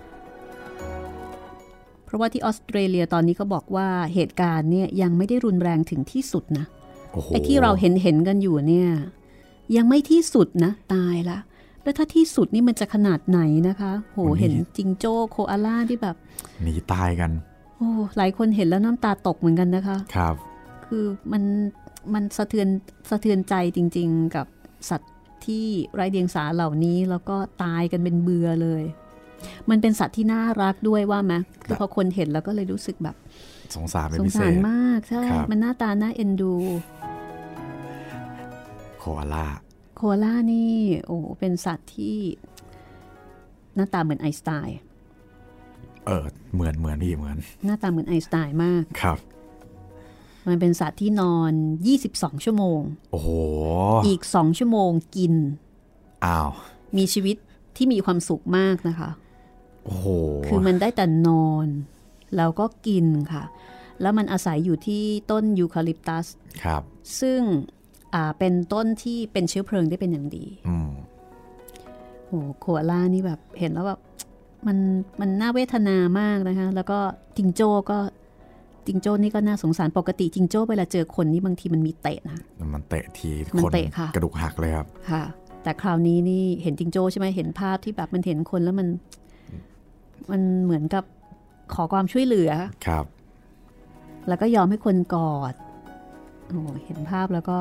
[2.11, 6.65] ราะว่าที่ออสเตรเลียตอนนี้เขาบอกว่าเหตุการณ์เนี่ยยังไม่ได้รุนแรงถึงที่สุดนะ
[7.11, 8.89] โอ้โหไอ้ที่เราเห็นเห็นกันอยู่เนี่ย
[9.75, 11.39] ยังไม่ที่สุดนะตายละ
[11.83, 16.15] แล้วถ้าที่สุดนี่มันจะขนาดไหนนะคะ โหเห็นจิงโจ้โคอาล่าที่แบบ
[16.63, 17.31] หนีตายกัน
[17.77, 20.35] โอ้หลายคนเห็นแล้วน้ำตาตกเหมือนกันนะคะ ครับ
[20.85, 21.43] คือมัน
[22.13, 22.67] มันสะเทือน
[23.09, 24.47] สะเทือนใจจริง ๆ กับ
[24.89, 25.13] สัตว์
[25.45, 28.83] ที่ไร้เดียงสาเหล่านี้แล้วก็ตายกันเป็นเบือเลย
[29.69, 31.33] มันเป็นสัตว์ที่น่ารักด้วยว่าไหม
[31.65, 33.15] คือพอคนเห็นแล้วก็เลยรู้สึกแบบ
[33.75, 36.53] สงสารเป็นสงพิเศสารษมากใช่ครับมันหน้าตาน่าเอ็นดู
[38.99, 39.47] โคอาล่า
[39.95, 40.73] โคอาล่านี่
[41.05, 42.17] โอ้เป็นสัตว์ที่
[43.75, 44.77] หน้าตาเหมือนไอน์สไตน์
[46.05, 49.17] เออเหมือนเหมือนพี่เหมือน หน้าตาเหมือนไอน์สไตน์มากครับ
[50.47, 51.53] มันเป็นสัตว์ที่นอน
[51.97, 52.79] 22 ชั่วโมง
[53.11, 53.29] โอ้โห
[54.07, 55.33] อีก 2 ชั่วโมงกิน
[56.25, 56.49] อ้าว
[56.97, 57.35] มีชีวิต
[57.75, 59.09] ที่มีความสุขมากนะคะ
[59.83, 60.05] โอ้โห
[60.47, 61.67] คือมันได้แต่นอน
[62.37, 63.43] แล้วก็กินค่ะ
[64.01, 66.25] แล้วมันอาศัยอยู่ที่ต้นยูคาลิปตัส
[66.63, 66.81] ครับ
[67.21, 67.41] ซึ่ง
[68.13, 70.89] อ่าเป็นต้นที่เป็นเชื้อเพลิงได้เป็นอย่างดีอืม
[72.27, 73.99] โหโคอาล่านี่แบบเห็นแล้วแบบ
[74.67, 74.77] มัน
[75.19, 76.99] มันน่าเวทนามากนะคะ แล้วก็
[77.37, 77.99] จิงโจ้ก็
[78.87, 82.37] จิงโจ้นี่ก็น่าสงสารปกติจิงโจ้เวลาเจอคนนี่บางทีมันมีเตะนะ
[82.73, 85.23] มันเตะทีมันคนเตะค่ะกระดูกหักเลยครับ ค่ะ
[85.63, 88.87] แต่คราวนี้นี่เห็นจิงโจ้ใช่ไหมเห็นภาพที่แบบมันเห็นคนแล้วมัน
[90.31, 91.03] มันเหมือนกับ
[91.73, 92.51] ขอความช่วยเหลือ
[92.87, 93.05] ครับ
[94.27, 95.53] แล้วก็ยอมให้คนกอด
[96.47, 97.59] โอ้เห็นภาพแล้วก็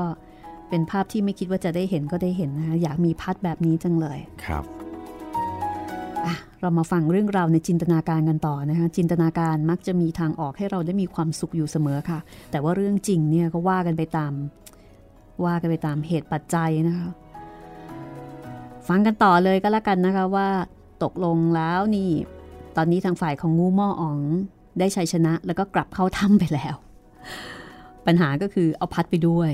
[0.68, 4.64] เป็นภาพที่ไม่คิดว่าจะได้เห็นก็ได้เห็นนะคะอยากมีพัดแบบนี้จังเลยครับ
[6.26, 12.18] อะเรามาฟังเรื่องราวในจินตนาการกันต่อนะคะจินตนาการมักจะมีทางออกให้เราได้มีความสุขอยู่เสมอค่ะ
[12.50, 14.32] แต่ว่าเรื่องจริงเนี่ยก็ว่ากันไปตาม
[15.44, 17.08] ว่ากันไปตามเหตุปัจจัยนะคะ
[18.88, 20.48] ฟังกันต่อเลยก็แล้วกันนะคะว่า
[21.02, 22.11] ตกลงแล้วนี่
[22.77, 24.18] ตอนนี้ทางฝ่ายของงูหม้ออ๋อง
[24.79, 26.75] ได้ชัยชนะแล้วก็กลับเข้าถ้ำไปแล้ว
[28.07, 29.51] ปัญหาก็คือเอาพัดไปด้วย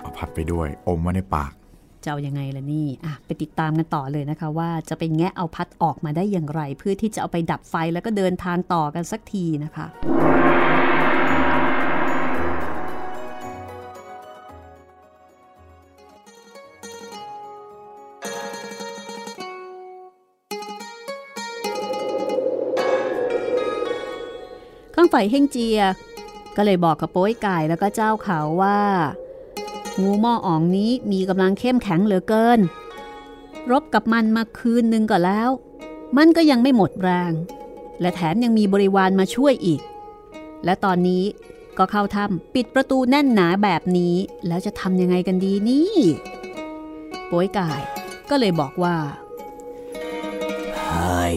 [0.00, 1.52] เอาพัดไปด้วย อมไว้ในปาก
[2.04, 9.86] จะเอายังไงล่ะนี่อะไปติดตามกันต่อเลยนะคะ ว่าจะไปแงะเอาพัดออกมาได้อย่างไร เพื่อที่จะเอาไปดับไฟแล้วก็เดินทางต่อกันสักทีนะคะ
[25.12, 25.80] ข้างฝ่ายเฮงเจีย
[26.56, 28.80] ก็เลยบอกกับโป้ยไก่แล้วก็เจ้าเขาว่า
[30.00, 32.60] งูหม้ออ่องนี้มีกำลังเข้มแข็งเหลือเกิน
[33.70, 35.48] รบกับมันมาคืนหนึ่งก่อนแล้ว
[36.16, 37.32] มันก็ยังไม่หมดแรง
[38.00, 39.80] และแถมยังมีบริวารมาช่วยอีก
[40.64, 41.24] และตอนนี้
[41.78, 44.14] ก็เข้าถ้ำปิดประตูแน่นหนาแบบนี้
[44.46, 45.94] แล้วจะทำยังไงกันดีนี่
[47.26, 47.80] โป้ยกาย
[48.30, 48.96] ก็เลยบอกว่า
[50.88, 51.34] เฮ้ย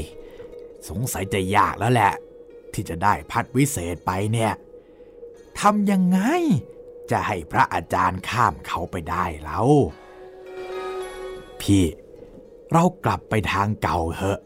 [0.89, 2.13] สงสัยจะยากแล้วแหละ
[2.75, 4.53] ที่จะได้พัดวิเศษไปเนี่ย
[5.59, 6.19] ทำยังไง
[7.11, 9.67] จะให้พระอาจารย์ข้ามเขาไปได้แล้ว
[11.61, 11.85] พี่
[12.71, 14.39] เรากลับไปทางเก่าเถอะ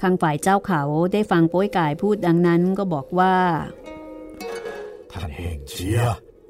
[0.00, 3.34] ข้างฝ่ายเจ้าเขาได้ฟังโป้ยกายพูดดังนั้นก็บอกว่า
[5.12, 6.00] ท่านเฮงเชีย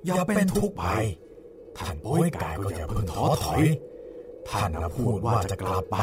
[0.07, 0.85] อย่าเป็นทุกข์ไป
[1.79, 3.63] ท่านโป้ยกายก็อย่าเพิ่งท้อถอย
[4.49, 5.97] ท่านนะพูดว่าจะกลับไป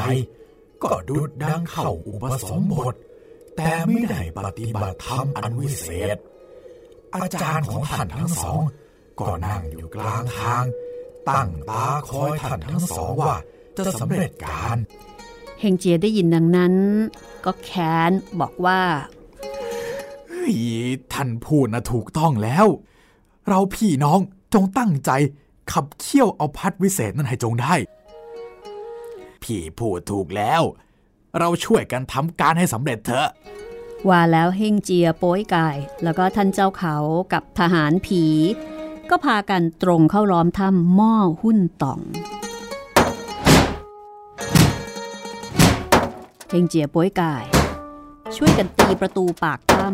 [0.82, 2.94] ก็ดุดดังเข้าอุปสมบท
[3.56, 6.16] แต่ไม่ได้ปฏิบัติธรรมอันวิเศษ
[7.14, 8.60] อาจารย์ของท่านทั้งสอง
[9.20, 10.64] ก็นั่งอยู่กลางทาง
[11.28, 13.36] ตั้งตาคอยท่านทั้งสองว่า
[13.76, 14.76] จะสำเร็จการ
[15.60, 16.74] เฮงเจียได้ยินดังนั้น
[17.44, 18.80] ก็แค้นบอกว่า
[20.28, 20.56] เฮ้ย
[21.12, 22.66] ท่านพูดนะถูกต้องแล้ว
[23.48, 24.20] เราพี่น้อง
[24.54, 25.10] จงตั้งใจ
[25.72, 27.74] ขับเคี่ยวเอาพัดวิเศษนั้นให้จงได้
[29.42, 30.62] พี่พูดถูกแล้ว
[31.38, 33.28] เราช่วยกันทำการให้สำเร็จเถอะ
[34.08, 36.96] ว่าแล้วเฮงเจียโป้ยกาย แล้วก็ท่านเจ้าเขา
[37.32, 38.24] กับทหารผี
[39.10, 42.00] ก็พากันตรงเข้าล้อมถ้ำหม้อหุ้นต่อง
[46.50, 47.44] เฮงเจียโป้ยกาย
[48.36, 49.88] ช่วยกันตีประตูปากถ้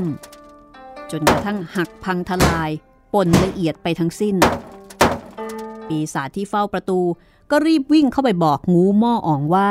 [0.52, 2.70] ำจนกระทั่งหักพังทลาย
[3.14, 4.36] ปนละเอียดไปทั้งสิ้น
[5.88, 7.00] ปีศาจที่เฝ้าประตู
[7.50, 9.70] ก็รีบวิ่งเข้าไปบอกงูหม้ออ่องว่า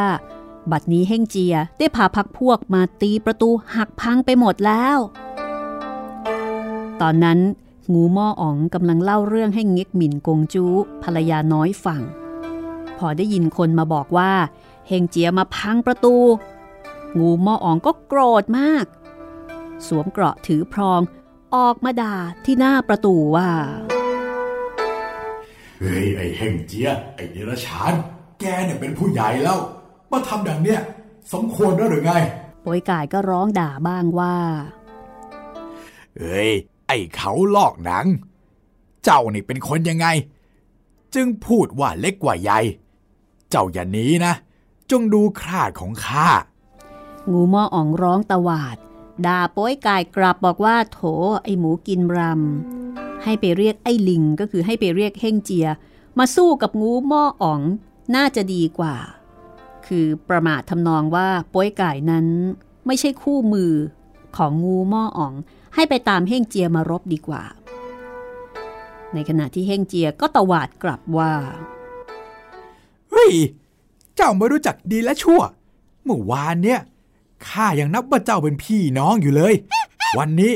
[0.71, 4.97] บัดนี้เฮงเจียได้พาพักพวกมาตีประตูหักพังไปหมดแล้ว
[7.01, 7.39] ตอนนั้น
[7.93, 10.65] งูม้ออ๋องกำลังเล่าเรื่องให้เง็กหมิ่นกงจู
[11.03, 12.01] ภรรยาน้อยฟัง
[12.97, 14.31] พอได้ยินคนมาบอกว่า
[14.87, 16.15] เฮงเจียมาพังประตู
[17.19, 18.85] งูม้ออ๋องก็โกรธมาก
[19.87, 21.01] สวมเกราะถือพรอง
[21.55, 23.49] ออกมาด่าที่หน้าประตูว่า
[25.79, 27.93] เฮ้ยไอ้เฮงเจียไอ้เดรัจฉาน
[28.39, 29.59] แกเนี่ยเป็นผู้ใหญ่แล้ว
[30.11, 30.81] มาทำดังเนี้ย
[31.33, 32.13] สมควรแล้วหรือไง
[32.61, 34.35] โปยกายก็ร้องด่าบ้างว่า
[36.17, 36.51] เอ้ย
[36.87, 38.05] ไอ้เขาลอกหนัง
[39.03, 40.07] เจ้านี่เป็นคนยังไง
[41.15, 42.59] จึงพูดว่าเล็กกว่าใหญ่
[43.49, 44.33] เจ้าอย่าหนี้นะ
[44.91, 46.29] จงดูคราดของข้า
[47.31, 48.77] งูหม้ออ่องร้องตวาด
[49.25, 50.99] ด่าโป้ยกายกลับบอกว่า โถ
[51.43, 55.67] ไอหมูกินรำ ให้ไปเรียกไอ้ลิงก็คือให้ไปเรียกเฮ่งเจีย
[56.17, 57.61] มาสู้กับงูหม้ออ่อง
[58.15, 58.95] น่าจะดีกว่า
[59.95, 62.25] คือประมาททำนองว่าป้ยกายนั้น
[62.87, 63.71] ไม่ใช่คู่มือ
[64.37, 65.33] ของงูหม้ออ่อง
[65.75, 67.43] ให้ไปตามเฮ่งเจียมารบดีกว่า
[69.13, 71.31] ในขณะที่เฮ่งเจียก็ตวาดกลับว่า
[73.09, 73.33] เฮ้ย
[74.15, 75.41] เจ้าไม่รู้จักดีและชั่ว
[76.03, 76.81] เมื่อวานเนี่ย
[77.47, 79.53] ข้ายังนับว่าเจ้าเป็นพี่น้องอยู่เลย
[80.17, 80.53] วันนี้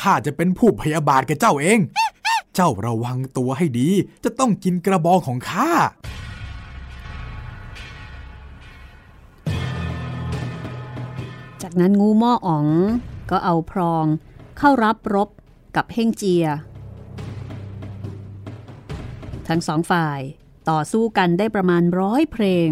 [0.00, 1.78] ข้าจะเป็นผู้พยาบาทกับเจ้าเอง
[2.54, 3.88] เจ้าระวังตัวให้ดี
[4.24, 5.70] จะต้องกินกระบองของข้า
[11.80, 12.66] นั้นงูหม้ออ๋อง
[13.30, 14.04] ก็เอาพรอง
[14.58, 15.28] เข้ารับรบ
[15.76, 16.46] กับเฮ่งเจีย
[19.48, 20.20] ทั้งสองฝ่าย
[20.70, 22.70] ต่อสู้กันได้ประมาณร้อยเพลง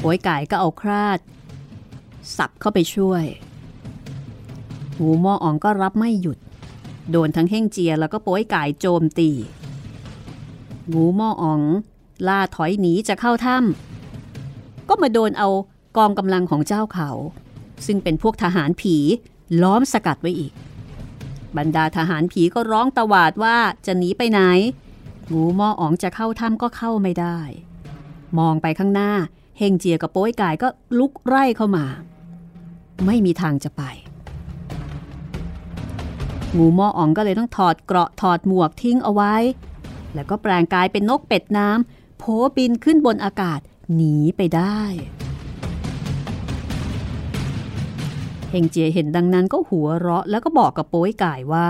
[0.00, 1.18] โวยไก่ก็เอาคราด
[2.36, 3.24] สับเข้าไปช่วย
[5.00, 6.38] งูหม้ออ๋องก็รับไม่หยุด
[7.10, 9.30] โดนทั้งเฮ่งเจียแล้วก็โป้ยไก่โจมตี
[10.94, 11.62] งูหม้ออ๋อง
[12.28, 15.48] ล่าถอยหนีจะเข้าถ้ำก็มาโดนเอา
[15.96, 17.10] กองกำลังของเจ้าเขา
[17.86, 18.96] ซึ่งเป็นพวกทหารผี
[19.62, 20.52] ล้อมสกัดไว้อีก
[21.56, 24.40] บรรดาทหารผีก็ร้องตวาดว่าจะหนีไปไหน
[25.32, 27.38] งูหม้ออ๋องจะเข้าถ้ำก็เข้าไม่ได้
[28.38, 29.12] มองไปข้างหน้า
[29.58, 30.68] เฮงเจียกับโป้ยกายก็
[30.98, 31.86] ลุกไร่เข้ามา
[33.06, 33.82] ไม่มีทางจะไป
[36.56, 39.34] งูหม้ออ๋องก็เลยต้องถอดเกราะถอดหมวกทิ้งเอาไว้
[40.14, 42.24] แล้วก็แปลงกายเป็นนกเป็ดน้ำโผ
[42.56, 43.60] บินขึ้นบนอากาศ
[43.94, 44.80] หนีไปได้
[48.56, 51.68] ฮงเจียเห็นดังนั้นก็หัวเราะแล้วก็บอกกับโป้ยกายว่า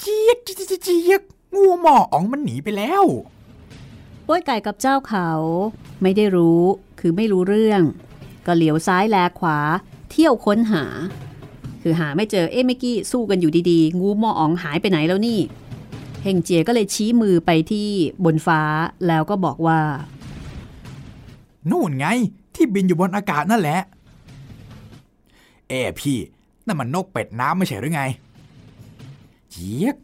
[0.00, 1.22] เจี๊ยกเจี๊ยกเจี๊ยก
[1.54, 3.04] งูหมออ๋องมันหนีไปแล้ว
[4.24, 5.30] โป้ยไก่กับเจ้าเขา
[6.02, 6.62] ไม่ได้รู้
[7.00, 7.82] คือไม่รู้เรื่อง
[8.46, 9.58] ก็เหลียวซ้ายแลขวา
[10.10, 10.84] เที่ยวค้นหา
[11.82, 15.38] คือหาไม่เจอเอ๊ะเมื่อกี้สู้กันอยู่ดีๆ งูหมออ๋องหายไปไหนแล้วนี่
[16.22, 17.88] เฮงเจียก็เลยชี้มือไปที่
[18.24, 18.60] บนฟ้า
[19.06, 19.80] แล้วก็บอกว่า
[21.70, 22.06] นู่นไง
[22.54, 26.18] ที่บินอยู่บนอากาศนั่นแหละเอ้พี่
[26.66, 28.02] นั่นมันนกเป็ดน้ำไม่ใช่หรือไง
[29.50, 29.96] เจี๊ยก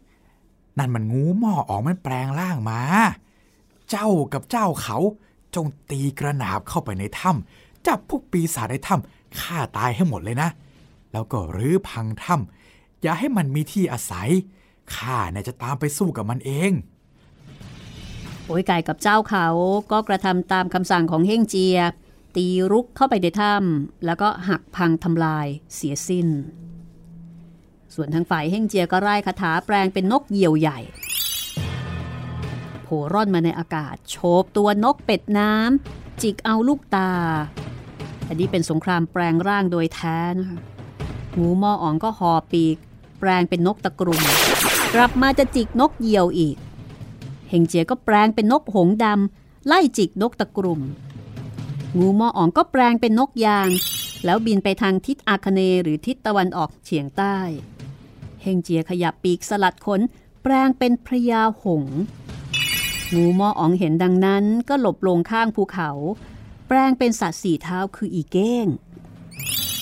[0.77, 2.81] นั่นมันงูหม้ออองมันแปลงร่างมา
[3.89, 4.97] เจ้ากับเจ้าเขา
[5.55, 10.49] จงตีกระหนาบเข้าไปในถ้ำจับพวกปีศาจในถ้ำฆ่าตายให้หมดเลยนะ
[11.11, 14.29] แล้วก็รื้อพังถ้ำอย่าให้มันมีที่อาศัย
[14.95, 16.71] ข้าเนี่ยจะตามไปสู้กับมันเอง
[18.45, 19.47] โป้ยไก่กับเจ้าเขา
[19.91, 21.79] ก็กระทำตามคำสั่งของเฮงเจีย
[22.35, 26.27] ตีรุกเข้าไปในถ้ำแล้วก็หักพังทำลายเสียสิ้น
[27.93, 30.79] ส่วนทางฝ่ายเฮงเจียก็ไล่คาถาแปลงเป็นนกเหยี่ยวใหญ่
[32.83, 37.11] โผร่อนมาในอากาศโฉบตัวนกเป็ดน้ำจิกเอาลูกตา
[38.27, 40.59] อันนี้เป็นสงครามแปลงร่างโดยแท้นะคะ
[41.39, 42.77] งูมออ๋องก็หอปีก
[43.19, 44.21] แปลงเป็นนกตะกรุม
[44.95, 46.55] กลับมาจะจิกนกเหยี่ยวอีก
[47.49, 50.81] เฮงเจียก็แปลงเป็นนกหงส์ดำไล่จิกนกตะกรุม
[51.99, 53.69] งูมออ๋องก็แปลงเป็นนกยาง
[54.25, 57.37] แล้วบินไปทางทิศอาคเนหรือทิศตะวันออกเฉียงใต้
[58.41, 60.01] เฮงเจียขยับปีกสลัดขน
[60.43, 61.83] แปลงเป็นพระยาหง
[63.15, 65.89] งูมออ๋องเห็นดังนั้นก็หลบลงข้างภูเขา
[66.67, 68.65] แปลงเป็นสัตว์สี่เท้าคืออีเก้ง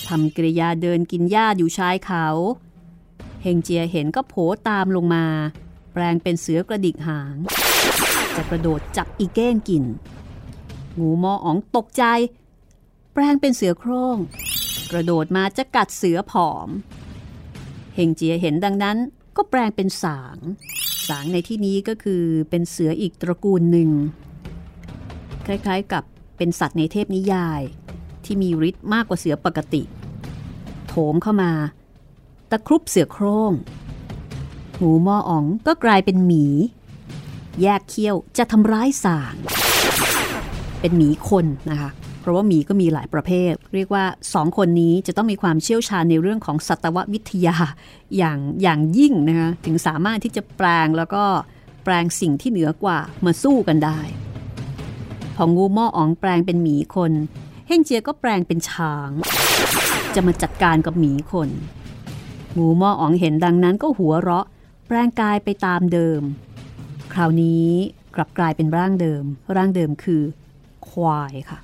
[0.08, 2.26] ทำกริยาเดินกินหญ้าอยู่ชายเขา
[3.42, 4.34] เฮงเจียเห็นก็โผ
[4.68, 5.24] ตามลงมา
[5.92, 7.36] แปลงเป็นเสือกระดิกหาง
[8.36, 9.84] จะกระโดดจับอีเก้งกิน
[10.98, 12.04] งูมออ๋องตกใจ
[13.12, 14.16] แปลงเป็นเสือโคร่ง
[14.90, 16.68] กระโดดมาจะกัดเสือผอม
[17.94, 18.96] เฮงเจียเห็นดังนั้น
[19.36, 20.36] ก็แปลงเป็นสาง
[21.08, 23.90] สางในที่นี้ก็คือเป็นเสืออีกตระกูลหนึ่ง
[25.46, 26.04] คล้ายๆกับ
[26.36, 27.60] เป็นสัตว์ในเทพนิยาย
[28.24, 29.82] ที่มีฤทธิ์มากกว่าเสือปกติ
[30.88, 31.52] โถมเข้ามา
[32.50, 33.52] ตะครุบเสือโคร่ง
[34.82, 36.46] งูมออ๋องก็กลายเป็นหมี
[37.62, 39.36] แยกเขี้ยวจะทำร้ายสาง
[40.80, 44.04] เป็นหมีคนนะคะ เพราะว่าหมีก็มีหลายประเภท เรียกว่า
[44.34, 47.56] สองคนนี้จะต้องมีความเชี่ยวชาญในเรื่องของสัตววิทยา
[48.16, 51.24] อย่างอย่างยิ่งนะคะถึงสามารถที่จะแปลงแล้วก็
[51.84, 54.00] แปลงสิ่งที่เหนือกว่ามาสู้กันได้
[55.36, 57.12] พองูหม้ออ๋องแปลงเป็นหมีคน
[57.66, 59.10] เฮงเจียก็แปลงเป็นช้าง
[60.14, 61.48] จะมาจัดการกับหมีคน
[62.58, 64.46] งูหม้ออ๋องเห็นดังนั้นก็หัวเราะ
[64.86, 66.20] แปลงกายไปตามเดิม
[67.12, 67.68] คราวนี้
[68.14, 69.22] กลับกลายเป็นร่างเดิม
[69.56, 70.22] ร่างเดิมคือ
[70.92, 71.58] ควายค่ะ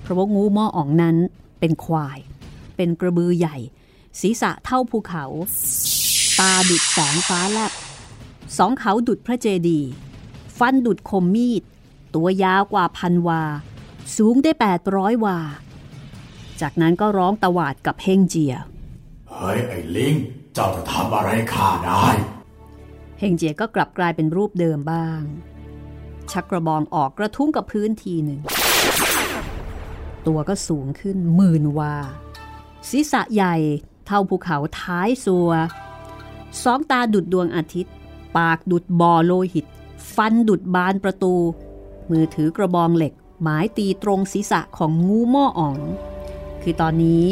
[0.00, 1.16] เพราะว่างูหม้ออ๋องนั้น
[1.60, 2.18] เป็นควาย
[2.76, 3.56] เป็นกระบือใหญ่
[4.20, 5.24] ศีรษะเท่าภูเขา
[6.40, 7.72] ตาดุดแสงฟ้าแลบ
[8.58, 9.90] สองเขาดุดพระเจดีย์
[10.58, 11.62] ฟันดุดคมมีด
[12.14, 13.42] ตัวยาวกว่าพันวา
[14.16, 14.52] สูงได้
[14.88, 15.38] 800 วา
[16.60, 18.54] จากนั้นก็ร้องตวาดกับเฮงเจีย
[19.30, 20.14] เฮ้ย ไอ้ลิง
[20.54, 22.06] เจ้าจะทำอะไรข้าได้
[23.18, 25.22] เฮงเจียก็กลับกลายเป็นรูปเดิมบ้าง
[26.32, 28.40] ชักกระบองออกกระทุ้งกับพื้นทีหนึ่ง
[30.26, 31.94] ตัวก็สูงขึ้นหมื่นวา
[32.88, 33.56] ศีรษะใหญ่
[34.06, 35.50] เท่าภูเขาท้ายสัว
[36.62, 37.94] สองตาดุดดวงอาทิตย์
[38.36, 39.66] ปากดุดบ่อโลหิต
[40.14, 41.34] ฟันดุดบานประตู
[42.10, 43.12] มือถือกระบองเหล็ก
[43.42, 45.76] หมายตีตรงศีรษะของงูหม้ออ๋อง
[46.62, 47.24] คือตอนนี้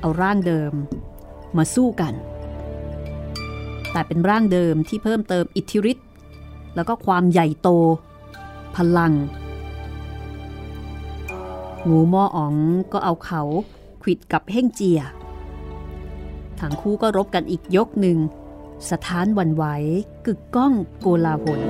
[0.00, 0.72] เอาร่างเดิม
[1.56, 2.14] มาสู้กัน
[3.92, 6.08] แต่เป็นร่างเดิมที่เพิ่มเติมอิทธิฤทธิ์
[6.74, 7.68] แล้วก็ความใหญ่โต
[8.76, 9.12] พลัง
[11.86, 12.54] หม้ออ๋อง
[12.92, 13.42] ก็เอาเขา
[14.02, 15.00] ขิดกับเฮ่งเจีย
[16.60, 18.18] ทั้งคู่ก็รบกันอีกยกหนึ่ง
[18.90, 19.64] สถานวันไหว
[20.26, 21.60] กึกก้องโกลาหล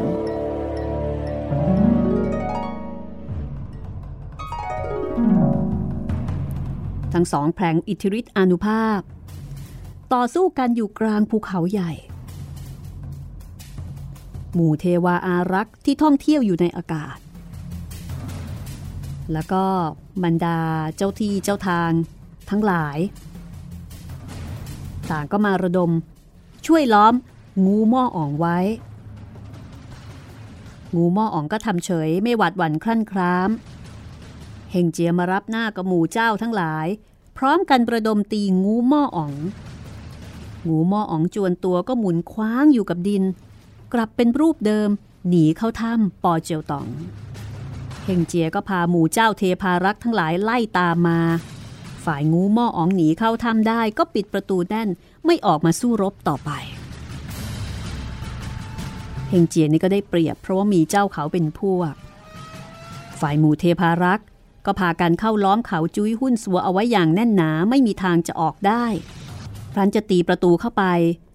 [7.12, 9.00] ทั้งสองแผลงอิทธิฤทธิ์อนุภาพ
[10.12, 11.92] ต่อสู้กันอยู่กลางภูเขาใหญ่
[14.54, 17.18] หมู่เทวาอารักษ์ที่ท่องเที่ยวอยู่ในอากาศ
[19.32, 19.64] แล้วก็
[20.24, 20.58] บรรดา
[20.96, 21.90] เจ้าที่เจ้าทาง
[22.50, 22.98] ทั้งหลาย
[25.10, 25.90] ต่างก็มาระดม
[26.66, 27.14] ช่วยล้อม
[27.64, 28.58] งูหม้ออ่องไว้
[30.96, 33.50] งูหม้ออ๋องก็ทำเฉยไม่หวาดหวั่นคลั่นคราม
[34.70, 36.86] เฮงเจียมารับหน้ากับหมู่เจ้าทั้งหลาย
[37.36, 39.32] พร้อมกันประดมตีงูหม้ออ๋อง
[40.68, 43.22] งูหม้ออ๋องจวนตัวก็หมุนคว้างอยู่กับดิน
[43.92, 44.88] กลับเป็นรูปเดิม
[45.28, 46.88] หนีเข้าถ้ำปอเจียวตอง
[48.04, 51.20] เฮงเจียก็พาหมู่เจ้าเทพารักษ์ทั้งหลายไล่ตามมา
[52.04, 54.88] ฝ่ายงูหม้ออ๋องหนีเข้าถ้ำได้ก็ปิดประตูแน่น
[55.26, 56.50] ไม่ออกมาสู้รบต่อไป
[59.28, 61.94] เฮงเจียนี่ก็ได้เปรียบเพราะว่ามีเจ้าเขาเป็นพวก
[63.20, 64.26] ฝ่ายหมู่เทพารักษ์
[64.66, 68.84] ก็พากันเข้าล้อมเขาจุ้ยหุ้นสัวเอาไว้อย่างแน่นหนาไม่มีทางจะออกได้
[69.72, 70.84] พรันจะตีประตูเข้าไป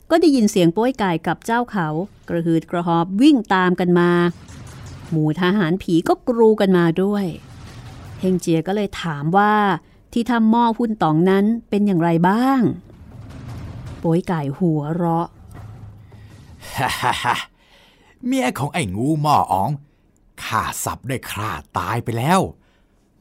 [0.09, 1.87] ก็ได้ยินเสียงโป้ยไก่กับเจ้าเขา
[2.29, 4.11] กระหืดกระหอบวิ่งตามกันมา
[5.09, 7.25] หมู่ทหารผีก็กรูกันมาด้วย
[8.19, 9.53] เฮงเจียก็เลยถามว่า
[10.13, 12.61] ที่ทำหม้อหุ้นตองนั้นเป็นอย่างไรบ้าง
[13.99, 15.27] โป้ยไก่หัวเราะ
[16.77, 17.35] ฮ่าฮ่าฮ่า
[18.25, 19.71] เมียของไอ้งูหม้ออ๋อง
[20.43, 22.39] ข้าสับได้คราตายไปแล้ว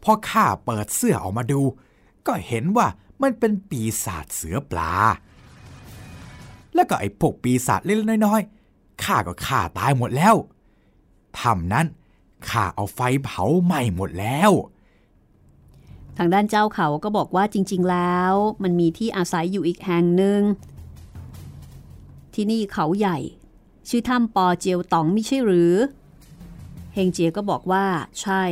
[0.03, 1.61] พอข้าเปิดเสื้อออกมาดู
[2.27, 2.87] ก็เห็นว่า
[3.23, 4.93] มันเป็นปีศาจเสือปลา
[6.75, 10.35] แล้วก็ไอ้พวกปีศาจเล็กๆน้อยๆข้าก็ฆ่าตายหมดแล้ว
[11.41, 11.87] ทำนั้น
[12.49, 14.51] ข้าเอาไฟเผาไหม้หมดแล้ว
[16.17, 18.33] ทางด้านเจ้าเขาก็บอกว่าจริง ๆ แล้ว
[18.63, 20.41] มันมีที่อาศัยอยู่อีกแห่งหนึ่ง
[22.35, 23.19] ที่นี่เขาใหญ่
[23.89, 25.75] ชื่อถ้ำปอเจียวตองไม่ใช่หรือ
[26.95, 27.85] เฮงเจียก็บอกว่า
[28.21, 28.43] ใช่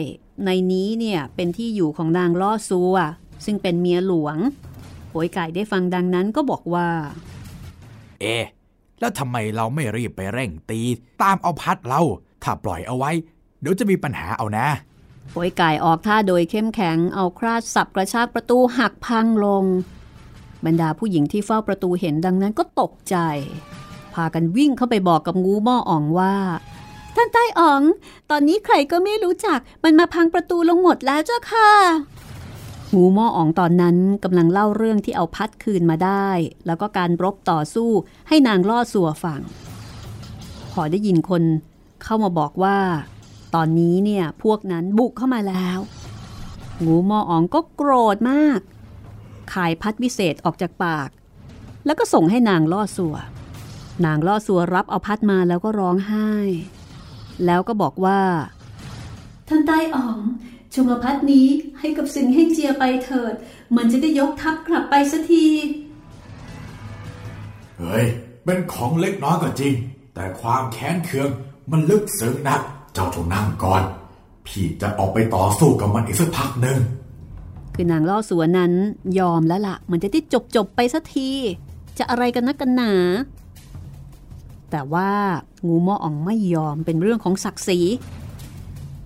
[0.45, 2.97] ในนี้เนี่ยเป็นที่อยู่ของนางล่อซัว
[3.45, 4.37] ซึ่งเป็นเมียหลวง
[5.09, 6.89] โผยไก่ได้ฟังดังนั้นก็บอกว่า
[8.20, 8.47] เอะ
[9.01, 10.80] แล้วทำไมเราไม่รีบไปเร่งตี
[11.22, 12.03] ตามเอาพัดเรา
[12.45, 13.11] ถ้าปล่อยเอาไว้
[13.61, 14.66] เดี๋ยวจะมีปัญหาเอานะ
[15.32, 19.64] โวยไก่ออกท่าโดยเข้มแข็งเอาคราดสับกระชากประตูหักพังลง
[20.64, 23.16] บรรดาผู้หญิงที่เฝ้าประตูเห็นดังนั้นก็ตกใจ
[24.14, 26.34] พากันวิ่งเข้าไปบอกกับงูหม้ออ่องว่า
[27.16, 27.82] ท่านใต้อ๋อง
[28.30, 31.70] ตอนนี้ใครก็ไม่รู้จักมันมาพังประตูลงหมดแล้วเจ้าค่ะ
[32.95, 36.28] งูหม้ออ่องตอนนั้นกำลังเล่าเรื่องที่เอาพัดคืนมาได้
[36.66, 37.90] แล้วก็การรบต่อสู้
[38.28, 39.40] ให้นางล่อสัวฟัง
[40.72, 41.42] พอได้ยินคน
[42.05, 42.79] เข้ามาบอกว่า
[43.55, 45.79] ตอนนี้เนี่ยพวกนั้นบุกเข้ามาแล้ว
[46.85, 48.61] งูหมออ๋องก็โกรธมาก
[49.53, 51.09] ขายพัดวิเศษออกจากปาก
[51.87, 53.17] แล้วก็ส่งให้นางล่อสัว
[54.07, 56.31] นางล่อสัวรับเอาพัดมาแล้วก็ร้องไห้
[57.47, 58.21] แล้วก็บอกว่า
[59.49, 60.19] ท่านใต้อ๋อง
[60.75, 61.49] จงเอาพัดนี้
[61.79, 63.35] ให้กับสิงเฮงเจียไปเถิด
[63.77, 65.47] มันจะได้ยกทัพกลับไปสักที
[67.79, 68.05] เฮ้ย
[68.45, 69.75] เป็นของเล็กน้อยก็จริง
[70.15, 71.29] แต่ความแค้นเคือง
[71.71, 72.61] มันลึกซึ้งนัก
[72.95, 73.83] เจ้าจงนั่งก่อน
[74.47, 76.79] พี่จะออกไปต่อสู้กับมันอีกสักพักหนึ่ง
[77.75, 78.73] คือนางล่อสวนนั้น
[79.19, 81.31] ยอมแล้วละ่ะ มันจะได้จบจบไปสักที
[81.99, 82.93] จะอะไรกันนักกันหนา
[84.71, 85.11] แต่ว่า
[85.67, 87.81] งูมออ่องไม่ยอมเป็นเรื่องของศักดิ์ศรี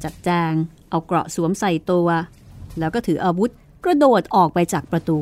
[0.03, 0.53] จัดแจง
[0.91, 2.09] เอาเกราะสวมใส่ตัว
[2.79, 3.51] แล้วก็ถืออาวุธ
[3.85, 5.19] กระโดดออกไปจากประตู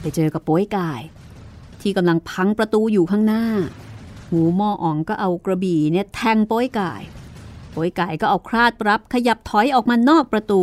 [0.00, 1.00] ไปเจอกับโป้ยกาย
[1.80, 3.44] ที่กำลังพังประตูอยู่ข้างหน้า
[4.34, 7.02] งูหม้ออ่องก็เอากระบี่เนี่ยแทงโป้ยกาย
[7.70, 10.62] โป้ยกายก็เอาคราดรับขยับถอยออกมานอกประตู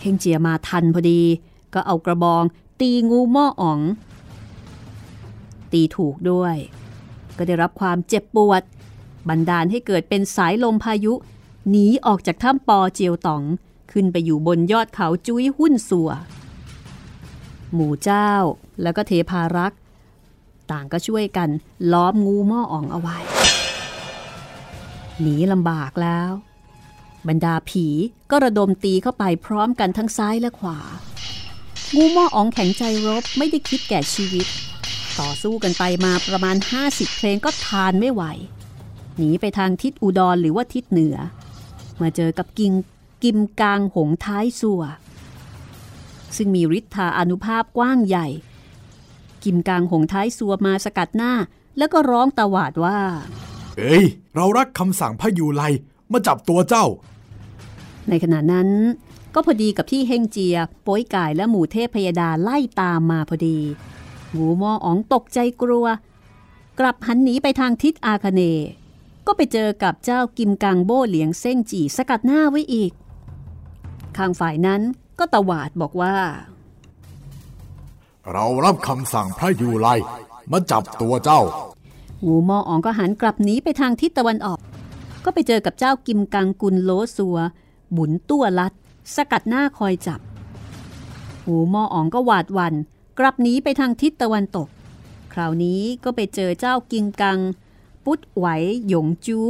[0.00, 1.22] เฮงเจียมาทันพอดี
[1.74, 2.42] ก็เอากระบอง
[2.80, 3.80] ตีงูหม้ออ๋อง
[5.72, 6.56] ตีถูกด้วย
[7.36, 8.62] ก็ได้รับความเจ็บปวด
[9.28, 11.12] บันดาลให้เกิดเป็นสายลมพายุ
[11.70, 13.42] หนีออกจากถ้ำปอเจียวตอง
[13.92, 16.10] ขึ้นไปอยู่บนยอดเขาจุ้ยหุ้นสัว
[17.74, 18.30] หมู่เจ้า
[18.82, 19.78] แล้วก็เทพารักษ์
[20.72, 21.48] ต่างก็ช่วยกัน
[21.92, 23.18] ล้อมงูหม้ออ่องเอาไว้
[25.20, 26.30] หนีลำบากแล้ว
[27.28, 27.86] บรรดาผี
[28.30, 30.78] ก็ระดมตีเข้าไปพร้อมกันทั้งซ้ายและขวา
[31.96, 34.46] งูหม้ออ๋องแข็งใจรบไม่ได้คิดแก่ชีวิต
[35.20, 36.56] ต่อสู้กันไปมาประมาณ
[36.86, 38.22] 50 เพลงก็ทานไม่ไหว
[39.16, 41.16] หนีไปทางทิศอุดรหรือว่าทิศเหนือ
[42.00, 42.72] มาเจอกับกิง
[43.24, 44.82] กิมกางหงท้ายสัว
[46.36, 48.26] ซึ่งมีฤทธาอนุภาพกว้างใหญ่
[49.46, 51.32] กิมกางหงท้ายสัวมาสกัดหน้า
[51.78, 52.98] แล้วก็ร้องตวาดว่า
[53.78, 55.62] เอ้ย เรารักคำสั่งพระยูไล
[56.12, 56.86] มาจับตัวเจ้า
[58.08, 58.68] ในขณะนั้น
[59.34, 63.58] ก็พอดีกับที่เฮงเจียโป้ยก่ายและหมู่เทพพยดาไล่ตามมาพอดี
[64.36, 65.86] งูหมออ๋องตกใจกลัว
[66.78, 68.68] กลับหันหนีไปทางทิศอาคเนย์
[69.26, 72.92] ก็ไปเจอกับเจ้ากิมกังโบ้เหลียงเส้งจีสกัดหน้าไว้อีก
[74.16, 74.80] ข้างฝ่ายนั้น
[75.18, 76.16] ก็ตวาดบอกว่า
[78.32, 79.88] เรารับคำสั่งพระยูไล
[80.52, 81.40] มาจับตัวเจ้า
[82.26, 84.60] งูมออ๋องก็หันกลับหนีไปทางทิศตะวันออก
[85.24, 87.38] ก็ไปเจอกับเจ้ากิมกังกุลโลสัว
[87.96, 88.72] บุญตัวลัด
[89.14, 90.20] สกัดหน้าคอยจับ
[91.48, 92.74] งูมออ๋องก็หวาดวัน
[93.18, 94.68] กลับหนีไปทางทิศตะวันตก
[95.32, 97.38] คราวนี้ก็ไปเจอเจ้ากิมกัง
[98.04, 98.46] ปุดไหว
[98.88, 99.40] หยงจู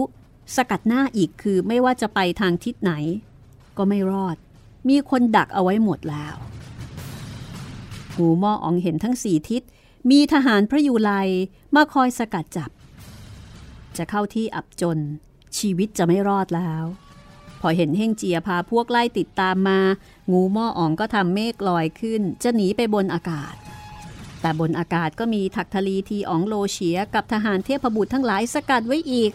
[0.56, 2.92] สกัดหน้าอีกคือไม่ว่าจะไปทางทิศไหน
[3.76, 4.36] ก็ไม่รอด
[4.88, 6.36] มีคนดักเอาไว้หมดแล้ว
[8.16, 9.62] หูมออองเห็นทั้งสี่ทิศ
[10.10, 11.10] มีทหารพระยูไล
[11.74, 12.70] มาคอยสกัดจับ
[13.96, 14.98] จะเข้าที่อับจน
[15.58, 16.84] ชีวิตจะไม่รอดแล้ว
[17.60, 19.80] พอเห็นเฮ่งเจียพาพวกไล่ติดตามมา
[20.32, 23.54] งูม้ออ๋องก็ทำเมฆลอยขึ้น จะหนีไปบนอากาศ
[24.40, 29.32] แต่บนอากาศก็มีถักทลีทีอ๋องโลเฉียกับทหารเทพบุตรทั้งหลายสกัดไว้อีก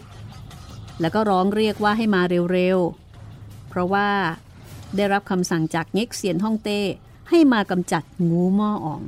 [1.00, 2.22] แล้วก็ร้องเรียกว่าให้มา
[2.52, 4.10] เร็วๆ เพราะว่า
[4.96, 6.80] ได้รับคำสั่งจากเง็กเซียนฮ่องเต้
[7.34, 9.02] ให้มากำจัดงูหม้ออ๋อง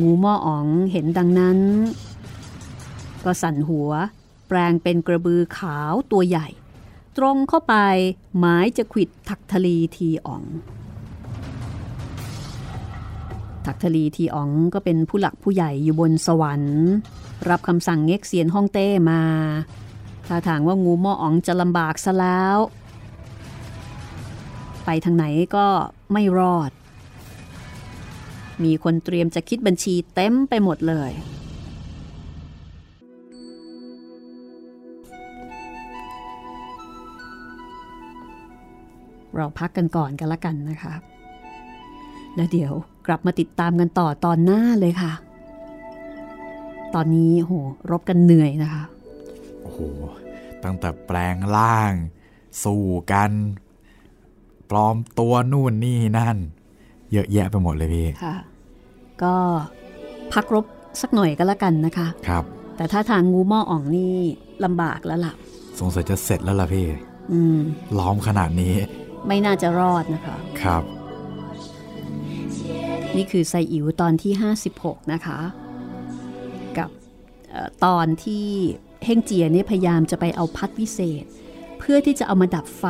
[0.00, 1.58] งูหม้ออ๋องเห็นดังนั้น
[3.24, 3.90] ก็สั่นหัว
[4.48, 6.48] แปลงเป็นกระบือขาวตัวใหญ่
[7.16, 7.74] ตรงเข้าไป
[8.38, 10.42] หมายจะขิดถักทลีทีอ๋อง
[13.66, 16.82] ถักทลีทีอ๋องก็เป็นผู้หลักผู้ใหญ่อยู่บนสวรรค์
[17.48, 19.22] รับคำสั่งเง็กเซียนฮ่องเต้มา
[20.28, 22.58] ถ้าทางว่างูหม้ออ๋องจะลำบากซะแล้ว
[24.86, 25.24] ไปทางไหน
[25.56, 25.66] ก็
[26.12, 26.70] ไม่รอด
[28.64, 31.12] มีคนเตรียมจะคิดบัญชีเต็มไปหมดเลย
[39.34, 40.94] เราพักกันก่อนกันละกันนะคะ
[42.36, 42.72] แล้วเดี๋ยว
[43.06, 45.12] กลับมาติดตามกันต่อตอนหน้าเลยค่ะ
[46.94, 47.52] ตอนนี้โห
[47.90, 48.82] รบกันเหนื่อยนะคะ
[49.62, 49.80] โอ้โห
[50.64, 51.92] ตั้งแต่แปลงร่าง
[52.62, 53.32] สู้กัน
[54.70, 56.36] ปลอมตัวนู่นนี่นั่น
[57.12, 58.36] เยอะแยะไปหมดเลยพี่ค่ะ
[59.22, 59.34] ก็
[60.32, 60.64] พักรบ
[61.00, 62.44] สักหน่อยก็แล้วกันนะคะ ครับ
[62.76, 64.14] แต่ถ้าทางงูหม้ออ่องนี่
[64.64, 65.34] ลำบากแล้วล่ะ
[65.80, 66.86] สงสัยจะเสร็จแล้วล่ะพี่
[67.32, 67.58] อืม
[67.98, 68.74] ล้อมขนาดนี้
[69.26, 70.82] ไม่น่าจะรอดนะคะ ครับ
[73.16, 74.32] นี่คือไซอิ๋วตอนที่
[74.72, 75.38] 56 นะคะ
[76.78, 76.90] กับ
[77.50, 78.46] เอ่อตอนที่
[79.04, 81.24] เฮงเจียเนี่ยพยายามจะไปเอาพัดวิเศษ
[81.78, 82.84] เพื่อที่จะเอามาดับไฟ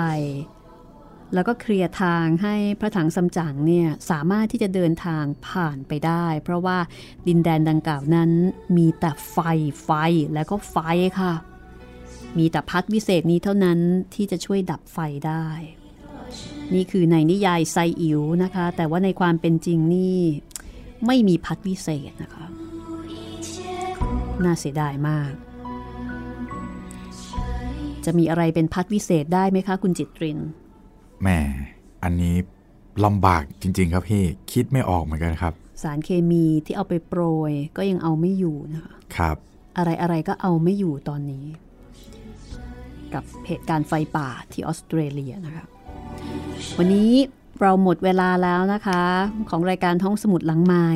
[1.35, 6.79] แล้วก็เคลียร์ทางให้พระถังซัมจั๋งเนี่ยสามารถที่จะเดินทางผ่านไปได้ เพราะว่า
[7.29, 8.31] ดินแดนดังกล่าวนั้น
[8.77, 9.39] มีแต่ไฟ
[9.85, 9.91] ไฟ
[10.35, 10.77] แล้วก็ไฟ
[11.20, 11.35] ค่ะ
[12.39, 13.79] มีแต่พัดวิเศษนี้เท่านั้น
[14.14, 15.47] ที่จะช่วยดับไฟได้
[16.74, 20.18] นี่คือในนิยายไซอิ๋วนะคะ แต่ว่าในความเป็นจริงนี่
[21.07, 22.47] ไม่มีพัดวิเศษนะคะ
[24.45, 25.33] น่าเสียดายมาก
[28.05, 30.39] จะมีอะไรเป็นพัดวิเศษได้ไหมคะ คุณจิตริน
[31.21, 31.39] แหม่
[32.03, 32.37] อันนี้
[33.05, 35.53] ลำบากจริง ๆ ครับพี่คิดไม่ออกเหมือนกันครับ
[35.83, 39.37] สารเคมีที่เอาไปโปรยก็ยังเอาไม่อยู่นะคะครับ
[39.77, 41.47] อะไรอะไรก็เอาไม่อยู่ตอนนี้
[43.14, 45.64] กับเหตุการณ์ไฟป่าที่ออสเตรเลียนะคะ
[46.79, 47.12] วันนี้
[47.61, 49.03] เราหมดเวลาแล้วนะคะ
[49.51, 50.89] ของรายการท้องสมุดหลังใหม่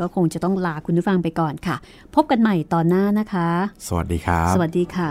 [0.00, 1.76] ก็คงจะต้องลาคุณผู้ฟังไปก่อนค่ะ
[2.14, 3.48] พบกันใหม่ตอนหน้านะคะ
[3.88, 5.08] สวัสดีครับ สวัสดีค่ะ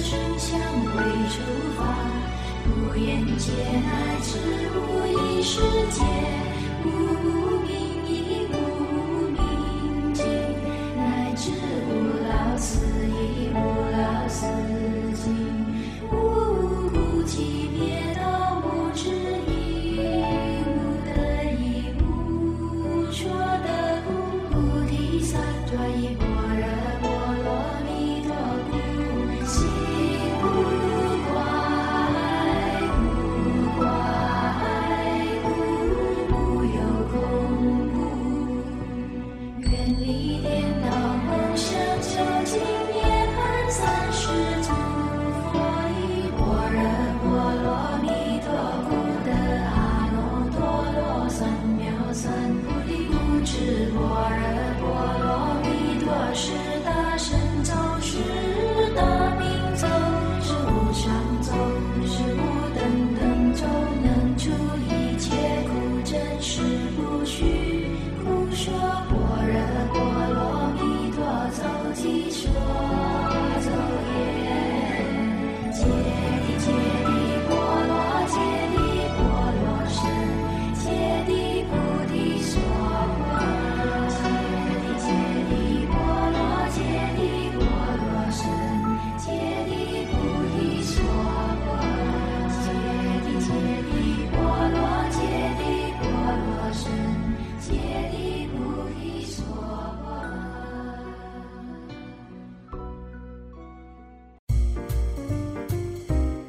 [0.00, 1.42] 声响未出
[1.76, 1.82] 发
[2.64, 3.52] 不愿接
[3.84, 3.90] 纳
[4.22, 4.38] 这
[4.78, 6.57] 无意识界